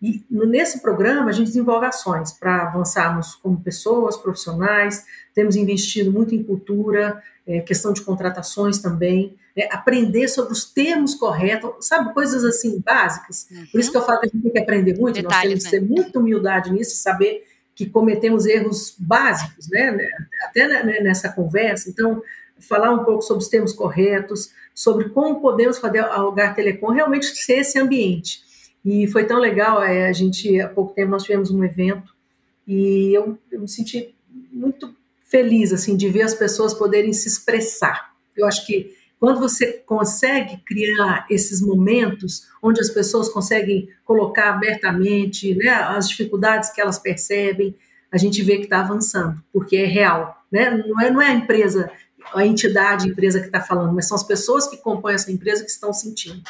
E 0.00 0.24
nesse 0.30 0.80
programa 0.80 1.30
a 1.30 1.32
gente 1.32 1.48
desenvolve 1.48 1.86
ações 1.86 2.32
para 2.32 2.62
avançarmos 2.62 3.34
como 3.34 3.60
pessoas, 3.60 4.16
profissionais, 4.16 5.04
temos 5.34 5.56
investido 5.56 6.12
muito 6.12 6.34
em 6.34 6.42
cultura, 6.42 7.22
é, 7.46 7.60
questão 7.60 7.92
de 7.92 8.02
contratações 8.02 8.78
também, 8.78 9.36
é, 9.56 9.72
aprender 9.74 10.28
sobre 10.28 10.52
os 10.52 10.64
termos 10.64 11.14
corretos, 11.14 11.86
sabe, 11.86 12.12
coisas 12.14 12.44
assim 12.44 12.80
básicas. 12.80 13.48
Uhum. 13.50 13.66
Por 13.72 13.80
isso 13.80 13.90
que 13.90 13.96
eu 13.96 14.04
falo 14.04 14.20
que 14.20 14.26
a 14.26 14.28
gente 14.28 14.42
tem 14.42 14.52
que 14.52 14.58
aprender 14.58 14.96
muito, 14.96 15.16
Detalhes, 15.16 15.62
nós 15.62 15.62
temos 15.62 15.64
que 15.64 15.70
ter 15.70 15.80
né? 15.80 15.88
muita 15.88 16.18
humildade 16.18 16.72
nisso, 16.72 16.96
saber 16.96 17.44
que 17.74 17.86
cometemos 17.86 18.44
erros 18.44 18.94
básicos, 18.98 19.68
né, 19.68 19.92
né 19.92 20.08
até 20.42 20.82
nessa 21.00 21.28
conversa. 21.28 21.88
Então, 21.88 22.22
falar 22.60 22.90
um 22.90 23.04
pouco 23.04 23.22
sobre 23.22 23.42
os 23.42 23.48
termos 23.48 23.72
corretos, 23.72 24.50
sobre 24.74 25.08
como 25.10 25.40
podemos 25.40 25.78
fazer 25.78 26.00
a 26.00 26.14
Algar 26.14 26.54
Telecom 26.54 26.92
realmente 26.92 27.26
ser 27.26 27.60
esse 27.60 27.78
ambiente. 27.78 28.40
E 28.84 29.06
foi 29.08 29.24
tão 29.24 29.38
legal, 29.38 29.82
é, 29.82 30.08
a 30.08 30.12
gente, 30.12 30.60
há 30.60 30.68
pouco 30.68 30.94
tempo, 30.94 31.10
nós 31.10 31.24
tivemos 31.24 31.50
um 31.50 31.64
evento 31.64 32.14
e 32.66 33.12
eu, 33.14 33.38
eu 33.50 33.60
me 33.60 33.68
senti 33.68 34.14
muito 34.52 34.94
feliz, 35.24 35.72
assim, 35.72 35.96
de 35.96 36.08
ver 36.08 36.22
as 36.22 36.34
pessoas 36.34 36.72
poderem 36.72 37.12
se 37.12 37.28
expressar. 37.28 38.12
Eu 38.36 38.46
acho 38.46 38.66
que 38.66 38.96
quando 39.18 39.40
você 39.40 39.82
consegue 39.84 40.58
criar 40.64 41.26
esses 41.28 41.60
momentos 41.60 42.46
onde 42.62 42.80
as 42.80 42.88
pessoas 42.88 43.28
conseguem 43.28 43.88
colocar 44.04 44.50
abertamente 44.50 45.54
né, 45.54 45.70
as 45.70 46.08
dificuldades 46.08 46.70
que 46.70 46.80
elas 46.80 46.98
percebem, 46.98 47.74
a 48.12 48.16
gente 48.16 48.42
vê 48.42 48.56
que 48.58 48.64
está 48.64 48.80
avançando, 48.80 49.42
porque 49.52 49.76
é 49.76 49.86
real. 49.86 50.42
Né? 50.50 50.70
Não, 50.70 51.00
é, 51.00 51.10
não 51.10 51.20
é 51.20 51.28
a 51.28 51.34
empresa 51.34 51.90
a 52.34 52.46
entidade, 52.46 53.06
a 53.06 53.08
empresa 53.08 53.40
que 53.40 53.46
está 53.46 53.60
falando, 53.60 53.94
mas 53.94 54.06
são 54.06 54.16
as 54.16 54.22
pessoas 54.22 54.66
que 54.66 54.76
compõem 54.76 55.14
essa 55.14 55.30
empresa 55.30 55.64
que 55.64 55.70
estão 55.70 55.92
sentindo. 55.92 56.42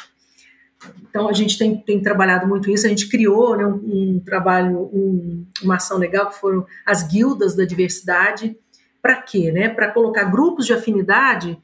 Então 1.09 1.27
a 1.27 1.33
gente 1.33 1.57
tem, 1.57 1.77
tem 1.77 2.01
trabalhado 2.01 2.47
muito 2.47 2.69
isso. 2.69 2.85
A 2.85 2.89
gente 2.89 3.09
criou 3.09 3.57
né, 3.57 3.65
um, 3.65 4.15
um, 4.15 4.21
trabalho, 4.23 4.89
um, 4.93 5.45
uma 5.61 5.75
ação 5.75 5.97
legal 5.97 6.29
que 6.29 6.39
foram 6.39 6.65
as 6.85 7.03
guildas 7.03 7.55
da 7.55 7.65
diversidade. 7.65 8.57
Para 9.01 9.21
quê? 9.21 9.51
Né? 9.51 9.69
Para 9.69 9.91
colocar 9.91 10.25
grupos 10.25 10.65
de 10.65 10.73
afinidade 10.73 11.57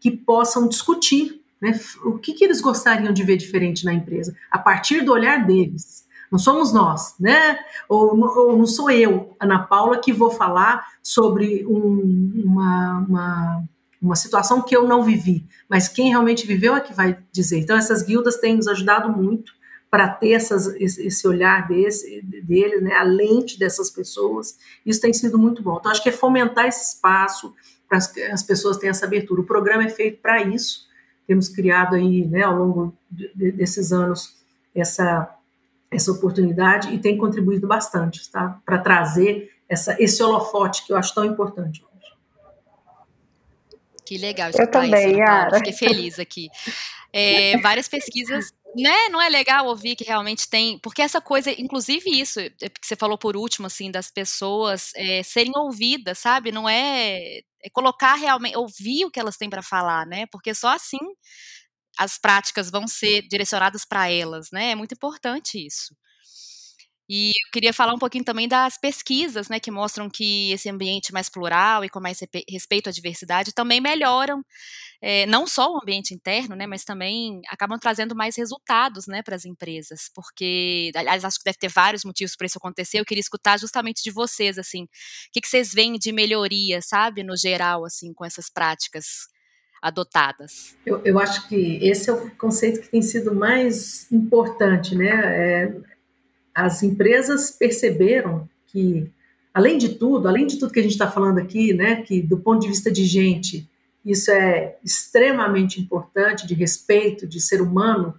que 0.00 0.10
possam 0.10 0.68
discutir 0.68 1.42
né, 1.60 1.78
o 2.04 2.18
que, 2.18 2.34
que 2.34 2.44
eles 2.44 2.60
gostariam 2.60 3.12
de 3.12 3.22
ver 3.22 3.36
diferente 3.36 3.84
na 3.84 3.94
empresa, 3.94 4.36
a 4.50 4.58
partir 4.58 5.02
do 5.02 5.12
olhar 5.12 5.46
deles. 5.46 6.03
Não 6.34 6.38
somos 6.40 6.72
nós, 6.72 7.14
né? 7.20 7.60
Ou, 7.88 8.18
ou 8.18 8.58
não 8.58 8.66
sou 8.66 8.90
eu, 8.90 9.36
Ana 9.38 9.60
Paula, 9.60 10.00
que 10.00 10.12
vou 10.12 10.32
falar 10.32 10.84
sobre 11.00 11.64
um, 11.64 12.42
uma, 12.44 13.06
uma, 13.08 13.64
uma 14.02 14.16
situação 14.16 14.60
que 14.60 14.74
eu 14.74 14.88
não 14.88 15.04
vivi, 15.04 15.46
mas 15.68 15.86
quem 15.86 16.08
realmente 16.08 16.44
viveu 16.44 16.74
é 16.74 16.80
que 16.80 16.92
vai 16.92 17.16
dizer. 17.30 17.60
Então, 17.60 17.76
essas 17.76 18.02
guildas 18.02 18.38
têm 18.38 18.56
nos 18.56 18.66
ajudado 18.66 19.16
muito 19.16 19.52
para 19.88 20.08
ter 20.08 20.32
essas, 20.32 20.66
esse 20.80 21.28
olhar 21.28 21.68
desse, 21.68 22.20
deles, 22.20 22.82
né, 22.82 22.94
a 22.94 23.04
lente 23.04 23.56
dessas 23.56 23.88
pessoas, 23.88 24.58
isso 24.84 25.00
tem 25.00 25.12
sido 25.12 25.38
muito 25.38 25.62
bom. 25.62 25.76
Então, 25.78 25.92
acho 25.92 26.02
que 26.02 26.08
é 26.08 26.12
fomentar 26.12 26.66
esse 26.66 26.96
espaço 26.96 27.54
para 27.88 27.98
as, 27.98 28.12
as 28.32 28.42
pessoas 28.42 28.76
terem 28.76 28.90
essa 28.90 29.06
abertura. 29.06 29.40
O 29.40 29.46
programa 29.46 29.84
é 29.84 29.88
feito 29.88 30.20
para 30.20 30.42
isso, 30.42 30.88
temos 31.28 31.48
criado 31.48 31.94
aí, 31.94 32.26
né, 32.26 32.42
ao 32.42 32.56
longo 32.56 32.92
de, 33.08 33.52
desses 33.52 33.92
anos, 33.92 34.34
essa, 34.74 35.32
essa 35.94 36.10
oportunidade 36.12 36.92
e 36.92 36.98
tem 36.98 37.16
contribuído 37.16 37.66
bastante, 37.66 38.30
tá, 38.30 38.60
para 38.64 38.78
trazer 38.78 39.50
essa, 39.68 39.96
esse 40.02 40.22
holofote 40.22 40.84
que 40.86 40.92
eu 40.92 40.96
acho 40.96 41.14
tão 41.14 41.24
importante 41.24 41.82
hoje. 41.82 41.94
Que 44.04 44.18
legal 44.18 44.50
escutar 44.50 44.84
eu 44.84 44.90
também, 44.90 45.10
isso, 45.12 45.18
Yara. 45.18 45.56
Fiquei 45.58 45.72
feliz 45.72 46.18
aqui. 46.18 46.48
É, 47.16 47.56
várias 47.58 47.86
pesquisas 47.86 48.50
né, 48.76 49.08
não 49.08 49.22
é 49.22 49.28
legal 49.28 49.66
ouvir 49.66 49.94
que 49.94 50.02
realmente 50.04 50.48
tem, 50.48 50.78
porque 50.80 51.00
essa 51.00 51.20
coisa, 51.20 51.50
inclusive 51.52 52.10
isso, 52.10 52.40
é, 52.40 52.50
que 52.50 52.70
você 52.82 52.96
falou 52.96 53.16
por 53.16 53.36
último, 53.36 53.68
assim, 53.68 53.90
das 53.90 54.10
pessoas 54.10 54.90
é, 54.96 55.22
serem 55.22 55.52
ouvidas, 55.56 56.18
sabe? 56.18 56.50
Não 56.50 56.68
é, 56.68 57.38
é, 57.62 57.70
colocar 57.72 58.14
realmente, 58.14 58.56
ouvir 58.56 59.04
o 59.04 59.10
que 59.10 59.20
elas 59.20 59.36
têm 59.36 59.48
para 59.48 59.62
falar, 59.62 60.04
né? 60.06 60.26
Porque 60.26 60.52
só 60.54 60.74
assim 60.74 60.98
as 61.98 62.18
práticas 62.18 62.70
vão 62.70 62.86
ser 62.88 63.22
direcionadas 63.28 63.84
para 63.84 64.10
elas, 64.10 64.48
né? 64.52 64.72
É 64.72 64.74
muito 64.74 64.94
importante 64.94 65.64
isso. 65.64 65.94
E 67.08 67.28
eu 67.30 67.50
queria 67.52 67.72
falar 67.72 67.92
um 67.92 67.98
pouquinho 67.98 68.24
também 68.24 68.48
das 68.48 68.78
pesquisas, 68.78 69.48
né, 69.50 69.60
que 69.60 69.70
mostram 69.70 70.08
que 70.08 70.50
esse 70.52 70.70
ambiente 70.70 71.12
mais 71.12 71.28
plural 71.28 71.84
e 71.84 71.90
com 71.90 72.00
mais 72.00 72.18
respeito 72.48 72.88
à 72.88 72.92
diversidade 72.92 73.52
também 73.52 73.78
melhoram 73.78 74.42
é, 75.02 75.26
não 75.26 75.46
só 75.46 75.70
o 75.72 75.78
ambiente 75.82 76.14
interno, 76.14 76.56
né, 76.56 76.66
mas 76.66 76.84
também 76.84 77.42
acabam 77.48 77.78
trazendo 77.78 78.16
mais 78.16 78.36
resultados, 78.36 79.06
né, 79.06 79.22
para 79.22 79.36
as 79.36 79.44
empresas, 79.44 80.10
porque, 80.14 80.90
aliás, 80.96 81.24
acho 81.24 81.38
que 81.38 81.44
deve 81.44 81.58
ter 81.58 81.68
vários 81.68 82.04
motivos 82.04 82.36
para 82.36 82.46
isso 82.46 82.58
acontecer. 82.58 83.00
Eu 83.00 83.04
queria 83.04 83.20
escutar 83.20 83.58
justamente 83.58 84.02
de 84.02 84.10
vocês, 84.10 84.58
assim, 84.58 84.84
o 84.84 84.88
que, 85.32 85.42
que 85.42 85.48
vocês 85.48 85.72
veem 85.74 85.98
de 85.98 86.10
melhoria, 86.12 86.80
sabe, 86.80 87.22
no 87.22 87.36
geral, 87.36 87.84
assim, 87.84 88.14
com 88.14 88.24
essas 88.24 88.48
práticas 88.50 89.28
adotadas? 89.84 90.74
Eu, 90.86 91.02
eu, 91.04 91.18
acho 91.18 91.46
que 91.46 91.78
esse 91.82 92.08
é 92.08 92.12
o 92.14 92.30
conceito 92.36 92.80
que 92.80 92.88
tem 92.88 93.02
sido 93.02 93.34
mais 93.34 94.10
importante, 94.10 94.96
né? 94.96 95.10
É, 95.10 95.74
as 96.54 96.82
empresas 96.82 97.50
perceberam 97.50 98.48
que, 98.68 99.10
além 99.52 99.76
de 99.76 99.90
tudo, 99.90 100.26
além 100.26 100.46
de 100.46 100.58
tudo 100.58 100.72
que 100.72 100.80
a 100.80 100.82
gente 100.82 100.92
está 100.92 101.10
falando 101.10 101.36
aqui, 101.36 101.74
né, 101.74 101.96
que 101.96 102.22
do 102.22 102.38
ponto 102.38 102.62
de 102.62 102.68
vista 102.68 102.90
de 102.90 103.04
gente, 103.04 103.68
isso 104.02 104.30
é 104.30 104.76
extremamente 104.82 105.78
importante, 105.78 106.46
de 106.46 106.54
respeito, 106.54 107.26
de 107.26 107.38
ser 107.38 107.60
humano, 107.60 108.14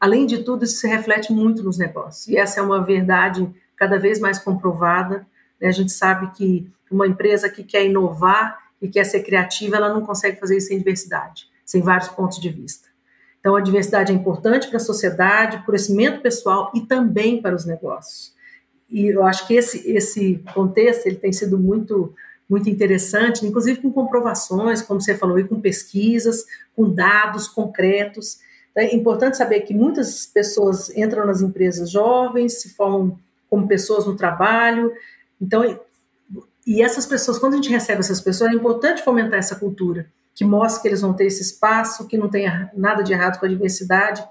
além 0.00 0.24
de 0.24 0.38
tudo, 0.42 0.64
isso 0.64 0.78
se 0.78 0.88
reflete 0.88 1.34
muito 1.34 1.62
nos 1.62 1.76
negócios. 1.76 2.28
E 2.28 2.38
essa 2.38 2.60
é 2.60 2.62
uma 2.62 2.82
verdade 2.82 3.46
cada 3.76 3.98
vez 3.98 4.18
mais 4.18 4.38
comprovada. 4.38 5.26
Né? 5.60 5.68
A 5.68 5.72
gente 5.72 5.92
sabe 5.92 6.30
que 6.34 6.66
uma 6.90 7.06
empresa 7.06 7.50
que 7.50 7.62
quer 7.62 7.84
inovar 7.84 8.69
e 8.80 8.88
quer 8.88 9.04
ser 9.04 9.22
criativa, 9.22 9.76
ela 9.76 9.92
não 9.92 10.02
consegue 10.02 10.38
fazer 10.38 10.56
isso 10.56 10.68
sem 10.68 10.78
diversidade, 10.78 11.48
sem 11.64 11.82
vários 11.82 12.08
pontos 12.08 12.40
de 12.40 12.48
vista. 12.48 12.88
Então, 13.38 13.56
a 13.56 13.60
diversidade 13.60 14.12
é 14.12 14.14
importante 14.14 14.68
para 14.68 14.76
a 14.76 14.80
sociedade, 14.80 15.58
para 15.58 15.62
o 15.62 15.66
crescimento 15.66 16.20
pessoal 16.20 16.70
e 16.74 16.80
também 16.82 17.40
para 17.40 17.54
os 17.54 17.64
negócios. 17.64 18.34
E 18.88 19.06
eu 19.06 19.24
acho 19.24 19.46
que 19.46 19.54
esse, 19.54 19.90
esse 19.90 20.42
contexto 20.52 21.06
ele 21.06 21.16
tem 21.16 21.32
sido 21.32 21.58
muito 21.58 22.14
muito 22.50 22.68
interessante, 22.68 23.46
inclusive 23.46 23.80
com 23.80 23.92
comprovações, 23.92 24.82
como 24.82 25.00
você 25.00 25.14
falou, 25.14 25.38
e 25.38 25.44
com 25.44 25.60
pesquisas, 25.60 26.44
com 26.74 26.92
dados 26.92 27.46
concretos. 27.46 28.40
É 28.74 28.92
importante 28.92 29.36
saber 29.36 29.60
que 29.60 29.72
muitas 29.72 30.26
pessoas 30.26 30.90
entram 30.96 31.24
nas 31.24 31.40
empresas 31.40 31.88
jovens, 31.88 32.60
se 32.60 32.70
formam 32.70 33.16
como 33.48 33.68
pessoas 33.68 34.04
no 34.04 34.16
trabalho. 34.16 34.92
Então, 35.40 35.78
e 36.66 36.82
essas 36.82 37.06
pessoas, 37.06 37.38
quando 37.38 37.54
a 37.54 37.56
gente 37.56 37.70
recebe 37.70 38.00
essas 38.00 38.20
pessoas, 38.20 38.50
é 38.50 38.54
importante 38.54 39.02
fomentar 39.02 39.38
essa 39.38 39.56
cultura 39.56 40.10
que 40.34 40.44
mostre 40.44 40.82
que 40.82 40.88
eles 40.88 41.00
vão 41.00 41.12
ter 41.12 41.26
esse 41.26 41.42
espaço, 41.42 42.06
que 42.06 42.16
não 42.16 42.28
tenha 42.28 42.70
nada 42.74 43.02
de 43.02 43.12
errado 43.12 43.38
com 43.38 43.46
a 43.46 43.48
diversidade, 43.48 44.24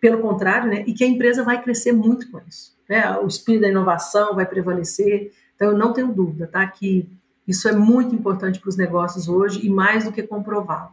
pelo 0.00 0.20
contrário, 0.20 0.70
né? 0.70 0.84
E 0.86 0.92
que 0.92 1.04
a 1.04 1.06
empresa 1.06 1.44
vai 1.44 1.62
crescer 1.62 1.92
muito 1.92 2.30
com 2.30 2.40
isso. 2.48 2.76
Né? 2.88 3.16
O 3.18 3.26
espírito 3.26 3.62
da 3.62 3.68
inovação 3.68 4.34
vai 4.34 4.46
prevalecer. 4.46 5.32
Então, 5.54 5.68
eu 5.68 5.78
não 5.78 5.92
tenho 5.92 6.12
dúvida, 6.12 6.46
tá? 6.46 6.66
Que 6.66 7.08
isso 7.48 7.66
é 7.66 7.72
muito 7.72 8.14
importante 8.14 8.60
para 8.60 8.68
os 8.68 8.76
negócios 8.76 9.26
hoje 9.26 9.66
e 9.66 9.70
mais 9.70 10.04
do 10.04 10.12
que 10.12 10.22
comprovado. 10.22 10.90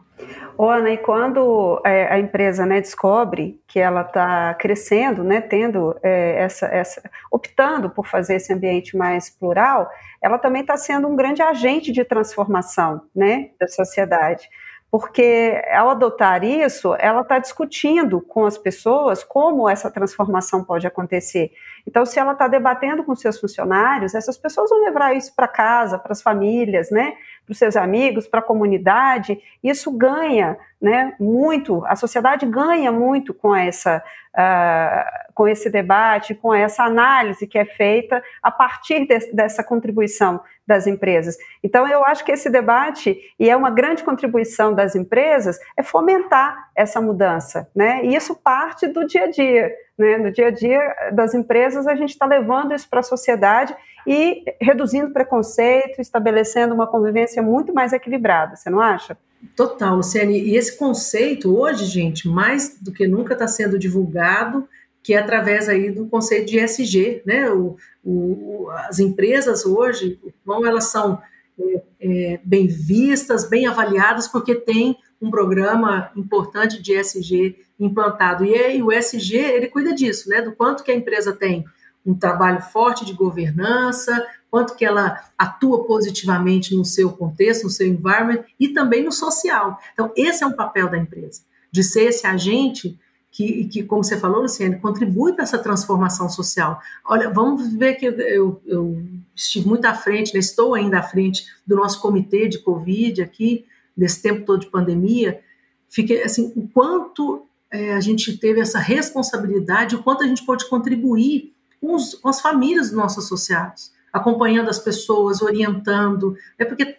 Ô, 0.56 0.70
Ana, 0.70 0.90
e 0.90 0.96
quando 0.96 1.82
é, 1.84 2.10
a 2.10 2.18
empresa 2.18 2.64
né, 2.64 2.80
descobre 2.80 3.60
que 3.68 3.78
ela 3.78 4.00
está 4.00 4.54
crescendo, 4.54 5.22
né, 5.22 5.42
tendo 5.42 5.94
é, 6.02 6.42
essa, 6.42 6.66
essa, 6.66 7.02
optando 7.30 7.90
por 7.90 8.06
fazer 8.06 8.36
esse 8.36 8.54
ambiente 8.54 8.96
mais 8.96 9.28
plural, 9.28 9.90
ela 10.22 10.38
também 10.38 10.62
está 10.62 10.78
sendo 10.78 11.06
um 11.06 11.14
grande 11.14 11.42
agente 11.42 11.92
de 11.92 12.02
transformação 12.02 13.02
né, 13.14 13.50
da 13.60 13.68
sociedade 13.68 14.48
porque 14.98 15.62
ao 15.74 15.90
adotar 15.90 16.42
isso, 16.42 16.94
ela 16.98 17.20
está 17.20 17.38
discutindo 17.38 18.18
com 18.18 18.46
as 18.46 18.56
pessoas 18.56 19.22
como 19.22 19.68
essa 19.68 19.90
transformação 19.90 20.64
pode 20.64 20.86
acontecer. 20.86 21.52
Então, 21.86 22.06
se 22.06 22.18
ela 22.18 22.32
está 22.32 22.48
debatendo 22.48 23.04
com 23.04 23.14
seus 23.14 23.38
funcionários, 23.38 24.14
essas 24.14 24.38
pessoas 24.38 24.70
vão 24.70 24.82
levar 24.82 25.14
isso 25.14 25.36
para 25.36 25.46
casa, 25.46 25.98
para 25.98 26.12
as 26.12 26.22
famílias, 26.22 26.90
né, 26.90 27.12
para 27.44 27.52
os 27.52 27.58
seus 27.58 27.76
amigos, 27.76 28.26
para 28.26 28.40
a 28.40 28.42
comunidade. 28.42 29.38
Isso 29.62 29.90
ganha, 29.90 30.56
né, 30.80 31.14
muito. 31.18 31.84
A 31.86 31.96
sociedade 31.96 32.46
ganha 32.46 32.92
muito 32.92 33.32
com 33.32 33.54
essa, 33.54 34.02
uh, 34.34 35.32
com 35.34 35.48
esse 35.48 35.70
debate, 35.70 36.34
com 36.34 36.54
essa 36.54 36.84
análise 36.84 37.46
que 37.46 37.58
é 37.58 37.64
feita 37.64 38.22
a 38.42 38.50
partir 38.50 39.06
de, 39.06 39.32
dessa 39.32 39.64
contribuição 39.64 40.40
das 40.66 40.86
empresas. 40.86 41.36
Então, 41.62 41.86
eu 41.86 42.04
acho 42.04 42.24
que 42.24 42.32
esse 42.32 42.50
debate, 42.50 43.16
e 43.38 43.48
é 43.48 43.56
uma 43.56 43.70
grande 43.70 44.02
contribuição 44.02 44.74
das 44.74 44.94
empresas, 44.96 45.58
é 45.76 45.82
fomentar 45.82 46.70
essa 46.74 47.00
mudança, 47.00 47.70
né? 47.74 48.04
E 48.04 48.14
isso 48.14 48.34
parte 48.34 48.88
do 48.88 49.06
dia 49.06 49.24
a 49.24 49.30
dia, 49.30 49.72
né? 49.96 50.18
No 50.18 50.32
dia 50.32 50.48
a 50.48 50.50
dia 50.50 50.94
das 51.12 51.34
empresas, 51.34 51.86
a 51.86 51.94
gente 51.94 52.10
está 52.10 52.26
levando 52.26 52.74
isso 52.74 52.88
para 52.90 53.00
a 53.00 53.04
sociedade 53.04 53.74
e 54.06 54.44
reduzindo 54.60 55.12
preconceito, 55.12 56.00
estabelecendo 56.00 56.74
uma 56.74 56.86
convivência 56.86 57.42
muito 57.42 57.72
mais 57.72 57.92
equilibrada, 57.92 58.56
você 58.56 58.68
não 58.68 58.80
acha? 58.80 59.16
Total, 59.54 59.96
Luciane. 59.96 60.38
E 60.38 60.56
esse 60.56 60.76
conceito, 60.76 61.56
hoje, 61.56 61.84
gente, 61.84 62.28
mais 62.28 62.78
do 62.80 62.92
que 62.92 63.06
nunca 63.06 63.34
está 63.34 63.46
sendo 63.46 63.78
divulgado, 63.78 64.68
que 65.02 65.14
é 65.14 65.18
através 65.18 65.68
aí 65.68 65.90
do 65.90 66.06
conceito 66.06 66.48
de 66.48 66.58
ESG, 66.58 67.22
né? 67.24 67.50
O, 67.50 67.76
o, 68.04 68.68
as 68.88 68.98
empresas 68.98 69.64
hoje, 69.64 70.18
bom, 70.44 70.66
elas 70.66 70.84
são 70.90 71.20
é, 71.58 71.82
é, 72.00 72.40
bem 72.42 72.66
vistas, 72.66 73.48
bem 73.48 73.66
avaliadas, 73.66 74.26
porque 74.26 74.54
tem 74.54 74.96
um 75.20 75.30
programa 75.30 76.10
importante 76.16 76.82
de 76.82 76.92
ESG 76.94 77.56
implantado. 77.78 78.44
E 78.44 78.54
aí, 78.54 78.82
o 78.82 78.92
ESG, 78.92 79.36
ele 79.36 79.68
cuida 79.68 79.94
disso, 79.94 80.28
né? 80.28 80.42
Do 80.42 80.52
quanto 80.52 80.82
que 80.82 80.90
a 80.90 80.96
empresa 80.96 81.32
tem 81.32 81.64
um 82.04 82.14
trabalho 82.14 82.60
forte 82.60 83.04
de 83.04 83.12
governança, 83.12 84.26
quanto 84.56 84.74
que 84.74 84.86
ela 84.86 85.22
atua 85.36 85.84
positivamente 85.84 86.74
no 86.74 86.82
seu 86.82 87.12
contexto, 87.12 87.64
no 87.64 87.70
seu 87.70 87.86
environment 87.86 88.42
e 88.58 88.68
também 88.68 89.04
no 89.04 89.12
social. 89.12 89.78
Então, 89.92 90.10
esse 90.16 90.42
é 90.42 90.46
um 90.46 90.56
papel 90.56 90.88
da 90.88 90.96
empresa, 90.96 91.42
de 91.70 91.84
ser 91.84 92.04
esse 92.04 92.26
agente 92.26 92.98
que, 93.30 93.66
que, 93.66 93.82
como 93.82 94.02
você 94.02 94.16
falou, 94.16 94.40
Luciane, 94.40 94.78
contribui 94.78 95.34
para 95.34 95.42
essa 95.42 95.58
transformação 95.58 96.26
social. 96.30 96.80
Olha, 97.04 97.28
vamos 97.28 97.70
ver 97.74 97.96
que 97.96 98.06
eu, 98.06 98.62
eu 98.64 99.02
estive 99.34 99.68
muito 99.68 99.84
à 99.84 99.92
frente, 99.92 100.32
né, 100.32 100.40
estou 100.40 100.72
ainda 100.72 101.00
à 101.00 101.02
frente 101.02 101.44
do 101.66 101.76
nosso 101.76 102.00
comitê 102.00 102.48
de 102.48 102.58
Covid 102.60 103.20
aqui, 103.20 103.66
nesse 103.94 104.22
tempo 104.22 104.46
todo 104.46 104.60
de 104.60 104.70
pandemia, 104.70 105.38
fiquei 105.86 106.22
assim, 106.22 106.50
o 106.56 106.66
quanto 106.66 107.46
é, 107.70 107.92
a 107.92 108.00
gente 108.00 108.38
teve 108.38 108.58
essa 108.58 108.78
responsabilidade, 108.78 109.96
o 109.96 110.02
quanto 110.02 110.24
a 110.24 110.26
gente 110.26 110.46
pode 110.46 110.66
contribuir 110.66 111.52
com, 111.78 111.94
os, 111.94 112.14
com 112.14 112.30
as 112.30 112.40
famílias 112.40 112.86
dos 112.86 112.96
nossos 112.96 113.26
associados 113.26 113.94
acompanhando 114.16 114.68
as 114.68 114.78
pessoas, 114.78 115.42
orientando, 115.42 116.36
é 116.58 116.64
porque, 116.64 116.96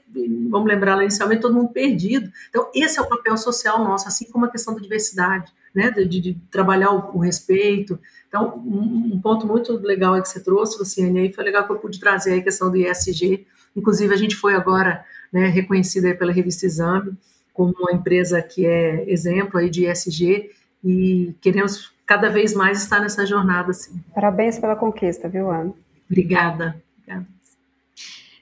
vamos 0.50 0.68
lembrar 0.68 0.96
lá 0.96 1.04
inicialmente, 1.04 1.42
todo 1.42 1.56
mundo 1.56 1.70
perdido. 1.70 2.32
Então, 2.50 2.70
esse 2.74 3.00
é 3.00 3.02
o 3.02 3.08
papel 3.08 3.36
social 3.38 3.80
nosso, 3.84 4.08
assim 4.08 4.26
como 4.32 4.46
a 4.46 4.52
questão 4.52 4.74
da 4.74 4.80
diversidade, 4.80 5.52
né, 5.74 5.92
de, 5.92 6.06
de 6.22 6.34
trabalhar 6.52 6.92
o, 6.92 7.18
o, 7.18 7.20
respeito. 7.20 8.00
Então, 8.28 8.62
um, 8.66 9.14
um, 9.16 9.22
ponto 9.22 9.48
muito 9.48 9.78
legal 9.78 10.14
aí 10.14 10.22
que 10.22 10.30
você 10.30 10.40
trouxe, 10.40 10.78
Luciane, 10.78 11.20
aí 11.20 11.34
foi 11.34 11.44
legal 11.44 11.66
que 11.66 11.72
eu 11.72 11.80
pude 11.80 12.00
trazer 12.00 12.40
a 12.40 12.44
questão 12.44 12.70
do 12.70 12.78
ISG, 12.78 13.46
inclusive 13.76 14.14
a 14.14 14.18
gente 14.18 14.36
foi 14.36 14.54
agora 14.54 15.04
né, 15.32 15.48
reconhecida 15.48 16.14
pela 16.16 16.32
revista 16.32 16.66
Exame 16.66 17.18
como 17.54 17.74
uma 17.80 17.92
empresa 17.92 18.40
que 18.40 18.68
é 18.68 19.12
exemplo 19.12 19.60
aí 19.60 19.68
de 19.68 19.90
ISG, 19.90 20.52
e 20.84 21.36
queremos 21.42 21.92
cada 22.06 22.30
vez 22.30 22.54
mais 22.54 22.82
estar 22.82 23.00
nessa 23.00 23.26
jornada. 23.26 23.72
Assim. 23.72 24.00
Parabéns 24.14 24.60
pela 24.60 24.76
conquista, 24.76 25.28
viu, 25.28 25.50
Ana? 25.50 25.74
Obrigada. 26.08 26.82
Obrigada. 27.08 27.38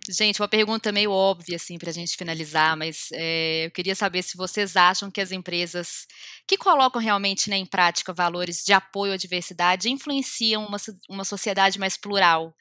Gente, 0.08 0.39
uma 0.39 0.47
pergunta 0.47 0.91
meio 0.91 1.12
óbvia, 1.12 1.56
assim, 1.56 1.80
para 1.80 1.89
a 1.89 1.93
gente 1.93 2.15
finalizar, 2.15 2.78
mas 2.78 3.10
é, 3.12 3.65
eu 3.65 3.71
queria 3.71 3.95
saber 3.95 4.21
se 4.21 4.38
vocês 4.38 4.75
acham 4.75 5.10
que 5.10 5.19
as 5.19 5.32
empresas 5.32 6.06
que 6.47 6.58
colocam 6.58 7.01
realmente 7.01 7.49
né, 7.49 7.58
em 7.58 7.65
prática 7.65 8.13
valores 8.13 8.63
de 8.63 8.71
apoio 8.71 9.13
à 9.13 9.17
diversidade 9.17 9.89
influenciam 9.89 10.63
uma, 10.63 10.78
uma 11.10 11.23
sociedade 11.23 11.80
mais 11.80 11.97
plural. 11.97 12.54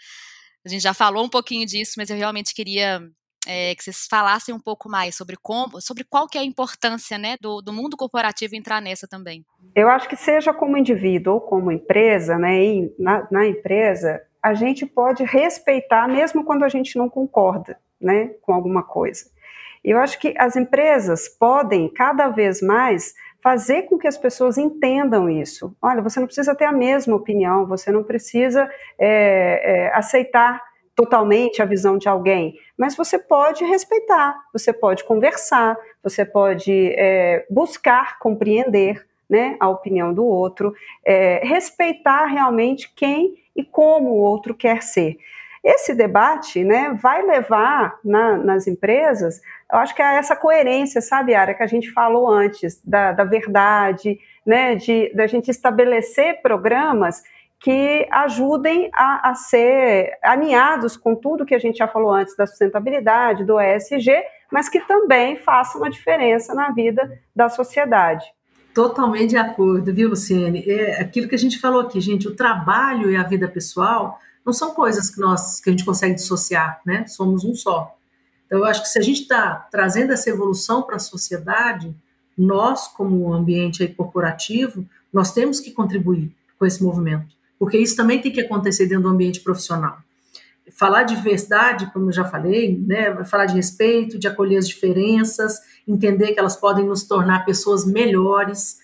A 0.65 0.71
gente 0.71 0.83
já 0.83 0.95
falou 0.95 1.23
um 1.23 1.29
pouquinho 1.29 1.67
disso, 1.67 1.95
mas 1.99 2.09
eu 2.09 2.17
realmente 2.17 2.55
queria 2.55 3.03
é, 3.47 3.75
que 3.75 3.85
vocês 3.85 4.07
falassem 4.09 4.55
um 4.55 4.61
pouco 4.61 4.89
mais 4.89 5.15
sobre 5.15 5.37
como, 5.37 5.83
sobre 5.83 6.03
qual 6.05 6.27
que 6.27 6.39
é 6.39 6.41
a 6.41 6.45
importância 6.45 7.19
né, 7.19 7.37
do, 7.43 7.61
do 7.61 7.75
mundo 7.75 7.95
corporativo 7.95 8.57
entrar 8.57 8.81
nessa 8.81 9.07
também. 9.07 9.45
Eu 9.75 9.91
acho 9.91 10.09
que 10.09 10.17
seja 10.17 10.55
como 10.55 10.79
indivíduo 10.79 11.35
ou 11.35 11.41
como 11.43 11.71
empresa, 11.71 12.39
né, 12.39 12.59
na, 12.99 13.29
na 13.31 13.47
empresa, 13.47 14.19
a 14.45 14.53
gente 14.53 14.85
pode 14.85 15.25
respeitar 15.25 16.07
mesmo 16.07 16.45
quando 16.45 16.65
a 16.65 16.69
gente 16.69 16.99
não 16.99 17.09
concorda, 17.09 17.79
né, 17.99 18.35
com 18.43 18.53
alguma 18.53 18.83
coisa. 18.83 19.25
Eu 19.83 19.99
acho 19.99 20.19
que 20.19 20.35
as 20.37 20.55
empresas 20.55 21.31
podem 21.31 21.89
cada 21.89 22.29
vez 22.29 22.61
mais 22.61 23.15
fazer 23.43 23.85
com 23.85 23.97
que 23.97 24.07
as 24.07 24.19
pessoas 24.19 24.59
entendam 24.59 25.31
isso. 25.31 25.75
Olha, 25.81 26.03
você 26.03 26.21
não 26.21 26.27
precisa 26.27 26.55
ter 26.55 26.67
a 26.67 26.73
mesma 26.73 27.17
opinião, 27.17 27.67
você 27.67 27.91
não 27.91 28.05
precisa 28.05 28.71
é, 28.99 29.87
é, 29.87 29.95
aceitar 29.95 30.63
totalmente 30.95 31.63
a 31.63 31.65
visão 31.65 31.97
de 31.97 32.09
alguém, 32.09 32.55
mas 32.77 32.95
você 32.95 33.19
pode 33.19 33.65
respeitar, 33.65 34.37
você 34.53 34.75
pode 34.75 35.05
conversar, 35.05 35.77
você 36.03 36.25
pode 36.25 36.93
é, 36.99 37.47
buscar 37.51 38.19
compreender 38.19 39.07
né, 39.29 39.57
a 39.59 39.71
opinião 39.71 40.13
do 40.13 40.25
outro, 40.25 40.75
é, 41.05 41.41
respeitar 41.43 42.27
realmente 42.27 42.93
quem 42.95 43.43
e 43.55 43.65
como 43.65 44.11
o 44.11 44.19
outro 44.19 44.55
quer 44.55 44.83
ser. 44.83 45.17
Esse 45.63 45.95
debate 45.95 46.63
né, 46.63 46.97
vai 47.01 47.23
levar 47.23 47.99
na, 48.05 48.37
nas 48.37 48.67
empresas, 48.67 49.41
eu 49.73 49.79
acho 49.79 49.95
que 49.95 50.03
é 50.03 50.17
essa 50.17 50.37
coerência, 50.37 51.01
sabe, 51.01 51.35
Ara, 51.35 51.55
que 51.55 51.63
a 51.63 51.67
gente 51.67 51.91
falou 51.91 52.29
antes, 52.29 52.83
da, 52.85 53.13
da 53.13 53.25
verdade, 53.25 54.19
né, 54.45 54.75
de 54.75 55.11
da 55.15 55.27
gente 55.27 55.51
estabelecer 55.51 56.43
programas 56.43 57.23
que 57.61 58.07
ajudem 58.11 58.91
a, 58.93 59.31
a, 59.31 59.35
ser 59.35 60.19
alinhados 60.23 60.99
com 60.99 61.15
tudo 61.15 61.47
que 61.47 61.55
a 61.55 61.59
gente 61.59 61.79
já 61.79 61.89
falou 61.89 62.11
antes 62.11 62.37
da 62.37 62.47
sustentabilidade, 62.47 63.43
do 63.43 63.59
ESG, 63.59 64.23
mas 64.53 64.69
que 64.69 64.81
também 64.81 65.37
façam 65.39 65.81
uma 65.81 65.89
diferença 65.89 66.55
na 66.55 66.73
vida 66.73 67.19
da 67.35 67.49
sociedade. 67.49 68.34
Totalmente 68.75 69.31
de 69.31 69.37
acordo, 69.37 69.95
viu, 69.95 70.09
Luciene? 70.09 70.65
É 70.67 71.01
aquilo 71.01 71.29
que 71.29 71.35
a 71.37 71.39
gente 71.39 71.61
falou 71.61 71.83
aqui, 71.83 72.01
gente, 72.01 72.27
o 72.27 72.35
trabalho 72.35 73.09
e 73.09 73.17
a 73.17 73.23
vida 73.23 73.47
pessoal 73.47 74.21
não 74.45 74.53
são 74.53 74.75
coisas 74.75 75.09
que 75.09 75.21
nós 75.21 75.61
que 75.61 75.71
a 75.71 75.73
gente 75.73 75.85
consegue 75.85 76.17
dissociar, 76.17 76.81
né? 76.85 77.07
Somos 77.07 77.45
um 77.45 77.55
só. 77.55 77.97
Então, 78.45 78.59
eu 78.59 78.65
acho 78.65 78.83
que 78.83 78.89
se 78.89 78.99
a 78.99 79.03
gente 79.03 79.23
está 79.23 79.69
trazendo 79.71 80.13
essa 80.13 80.29
evolução 80.29 80.83
para 80.83 80.97
a 80.97 80.99
sociedade, 80.99 81.95
nós, 82.37 82.89
como 82.89 83.33
ambiente 83.33 83.87
corporativo, 83.89 84.85
nós 85.13 85.33
temos 85.33 85.61
que 85.61 85.71
contribuir 85.71 86.35
com 86.59 86.67
esse 86.67 86.83
movimento, 86.83 87.35
porque 87.59 87.79
isso 87.79 87.97
também 87.97 88.21
tem 88.21 88.33
que 88.33 88.41
acontecer 88.41 88.87
dentro 88.87 89.05
do 89.05 89.09
ambiente 89.09 89.41
profissional 89.41 90.04
falar 90.75 91.05
de 91.05 91.15
diversidade, 91.15 91.91
como 91.93 92.09
eu 92.09 92.13
já 92.13 92.25
falei, 92.25 92.77
né, 92.77 93.25
falar 93.25 93.47
de 93.47 93.55
respeito, 93.55 94.19
de 94.19 94.27
acolher 94.27 94.59
as 94.59 94.69
diferenças, 94.69 95.61
entender 95.87 96.33
que 96.33 96.41
elas 96.41 96.57
podem 96.57 96.85
nos 96.85 97.05
tornar 97.05 97.45
pessoas 97.45 97.87
melhores. 97.87 98.81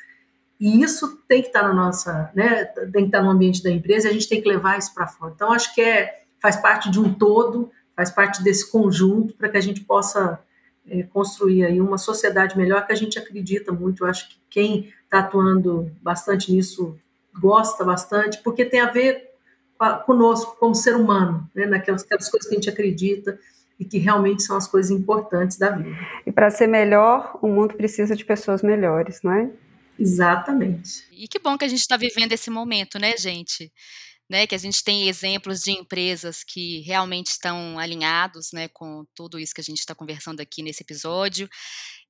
E 0.58 0.82
isso 0.82 1.18
tem 1.26 1.42
que 1.42 1.48
estar 1.48 1.62
na 1.62 1.74
nossa, 1.74 2.30
né, 2.34 2.64
tem 2.64 3.02
que 3.02 3.08
estar 3.08 3.22
no 3.22 3.30
ambiente 3.30 3.62
da 3.62 3.70
empresa 3.70 4.06
e 4.06 4.10
a 4.10 4.12
gente 4.12 4.28
tem 4.28 4.40
que 4.40 4.48
levar 4.48 4.78
isso 4.78 4.94
para 4.94 5.08
fora. 5.08 5.32
Então, 5.34 5.52
acho 5.52 5.74
que 5.74 5.82
é, 5.82 6.22
faz 6.40 6.56
parte 6.56 6.90
de 6.90 7.00
um 7.00 7.12
todo, 7.12 7.70
faz 7.96 8.10
parte 8.10 8.42
desse 8.42 8.70
conjunto 8.70 9.34
para 9.34 9.48
que 9.48 9.56
a 9.56 9.60
gente 9.60 9.80
possa 9.80 10.38
é, 10.88 11.02
construir 11.02 11.64
aí 11.64 11.80
uma 11.80 11.98
sociedade 11.98 12.56
melhor 12.56 12.86
que 12.86 12.92
a 12.92 12.96
gente 12.96 13.18
acredita 13.18 13.72
muito. 13.72 14.04
Eu 14.04 14.08
acho 14.08 14.28
que 14.28 14.36
quem 14.48 14.92
está 15.04 15.18
atuando 15.18 15.90
bastante 16.00 16.52
nisso 16.52 16.96
gosta 17.40 17.84
bastante, 17.84 18.38
porque 18.42 18.64
tem 18.64 18.80
a 18.80 18.90
ver 18.90 19.29
conosco 20.06 20.56
como 20.58 20.74
ser 20.74 20.94
humano, 20.94 21.48
né, 21.54 21.66
naquelas 21.66 22.04
coisas 22.04 22.48
que 22.48 22.54
a 22.54 22.58
gente 22.58 22.68
acredita 22.68 23.38
e 23.78 23.84
que 23.84 23.96
realmente 23.96 24.42
são 24.42 24.56
as 24.56 24.68
coisas 24.68 24.90
importantes 24.90 25.56
da 25.56 25.70
vida. 25.70 25.96
E 26.26 26.30
para 26.30 26.50
ser 26.50 26.66
melhor, 26.66 27.38
o 27.40 27.48
mundo 27.48 27.74
precisa 27.74 28.14
de 28.14 28.24
pessoas 28.24 28.62
melhores, 28.62 29.22
não 29.22 29.32
é? 29.32 29.50
Exatamente. 29.98 31.04
E 31.10 31.26
que 31.26 31.38
bom 31.38 31.56
que 31.56 31.64
a 31.64 31.68
gente 31.68 31.80
está 31.80 31.96
vivendo 31.96 32.32
esse 32.32 32.50
momento, 32.50 32.98
né, 32.98 33.16
gente? 33.16 33.72
Né, 34.28 34.46
que 34.46 34.54
a 34.54 34.58
gente 34.58 34.84
tem 34.84 35.08
exemplos 35.08 35.60
de 35.60 35.72
empresas 35.72 36.44
que 36.44 36.82
realmente 36.82 37.28
estão 37.28 37.80
alinhados 37.80 38.52
né, 38.52 38.68
com 38.68 39.04
tudo 39.12 39.40
isso 39.40 39.52
que 39.52 39.60
a 39.60 39.64
gente 39.64 39.80
está 39.80 39.92
conversando 39.92 40.38
aqui 40.38 40.62
nesse 40.62 40.84
episódio. 40.84 41.48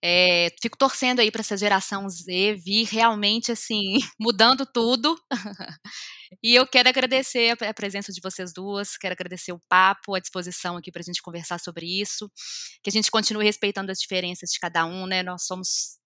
É, 0.02 0.48
fico 0.60 0.76
torcendo 0.76 1.20
aí 1.20 1.30
para 1.30 1.40
essa 1.40 1.56
geração 1.56 2.06
Z 2.10 2.56
vir 2.62 2.84
realmente 2.84 3.50
assim, 3.50 3.98
mudando 4.20 4.66
tudo. 4.66 5.18
e 6.42 6.54
eu 6.54 6.66
quero 6.66 6.88
agradecer 6.88 7.56
a 7.62 7.74
presença 7.74 8.12
de 8.12 8.20
vocês 8.22 8.52
duas, 8.52 8.96
quero 8.96 9.12
agradecer 9.12 9.52
o 9.52 9.60
papo, 9.68 10.14
a 10.14 10.20
disposição 10.20 10.76
aqui 10.76 10.92
para 10.92 11.00
a 11.00 11.04
gente 11.04 11.22
conversar 11.22 11.58
sobre 11.58 11.86
isso, 11.86 12.30
que 12.82 12.90
a 12.90 12.92
gente 12.92 13.10
continue 13.10 13.44
respeitando 13.44 13.90
as 13.90 13.98
diferenças 13.98 14.50
de 14.50 14.58
cada 14.58 14.86
um, 14.86 15.06
né? 15.06 15.22
Nós 15.22 15.44
somos 15.44 15.98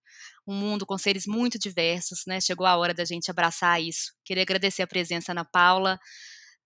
um 0.47 0.53
mundo 0.53 0.85
com 0.85 0.97
seres 0.97 1.25
muito 1.25 1.57
diversos, 1.59 2.23
né? 2.27 2.39
Chegou 2.39 2.65
a 2.65 2.75
hora 2.75 2.93
da 2.93 3.05
gente 3.05 3.29
abraçar 3.29 3.81
isso. 3.81 4.13
Queria 4.23 4.43
agradecer 4.43 4.81
a 4.81 4.87
presença 4.87 5.31
Ana 5.31 5.45
Paula, 5.45 5.99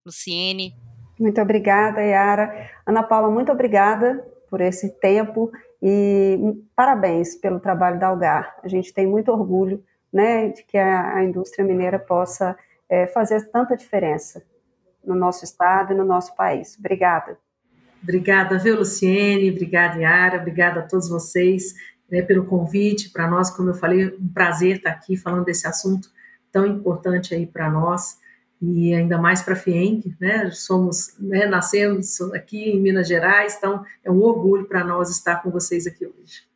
Luciene. 0.06 0.74
Muito 1.20 1.42
obrigada, 1.42 2.02
Yara. 2.02 2.70
Ana 2.86 3.04
Paula, 3.04 3.30
muito 3.30 3.52
obrigada 3.52 4.26
por 4.50 4.62
esse 4.62 4.90
tempo 5.00 5.52
e 5.82 6.38
parabéns 6.76 7.36
pelo 7.36 7.60
trabalho 7.60 8.00
da 8.00 8.08
Algar. 8.08 8.58
A 8.64 8.68
gente 8.68 8.94
tem 8.94 9.06
muito 9.06 9.32
orgulho 9.32 9.84
né, 10.12 10.50
de 10.50 10.64
que 10.64 10.78
a, 10.78 11.16
a 11.16 11.24
indústria 11.24 11.64
mineira 11.64 12.00
possa 12.00 12.58
é, 12.90 13.08
fazer 13.08 13.50
tanta 13.52 13.78
diferença 13.78 14.44
no 15.06 15.16
nosso 15.16 15.44
estado 15.44 15.94
e 15.94 15.96
no 15.96 16.04
nosso 16.04 16.36
país. 16.36 16.76
Obrigada. 16.78 17.38
Obrigada, 18.02 18.58
viu, 18.58 18.78
Luciene? 18.78 19.52
Obrigada, 19.52 20.00
Yara. 20.00 20.38
Obrigada 20.38 20.80
a 20.80 20.84
todos 20.84 21.10
vocês 21.10 21.74
né, 22.10 22.22
pelo 22.22 22.46
convite. 22.46 23.10
Para 23.10 23.30
nós, 23.30 23.50
como 23.50 23.70
eu 23.70 23.76
falei, 23.76 24.08
um 24.08 24.28
prazer 24.30 24.78
estar 24.78 24.92
aqui 24.92 25.16
falando 25.16 25.46
desse 25.46 25.68
assunto 25.68 26.10
tão 26.52 26.66
importante 26.66 27.36
aí 27.36 27.46
para 27.46 27.70
nós 27.70 28.18
e 28.62 28.94
ainda 28.94 29.18
mais 29.18 29.42
para 29.42 29.54
a 29.54 29.58
FIENG, 29.58 30.16
né? 30.20 30.50
Somos, 30.52 31.16
né, 31.18 31.46
nascemos 31.46 32.20
aqui 32.34 32.72
em 32.72 32.82
Minas 32.82 33.08
Gerais, 33.08 33.56
então 33.58 33.86
é 34.04 34.12
um 34.12 34.22
orgulho 34.22 34.68
para 34.68 34.84
nós 34.84 35.10
estar 35.10 35.42
com 35.42 35.50
vocês 35.50 35.88
aqui 35.88 36.06
hoje. 36.06 36.49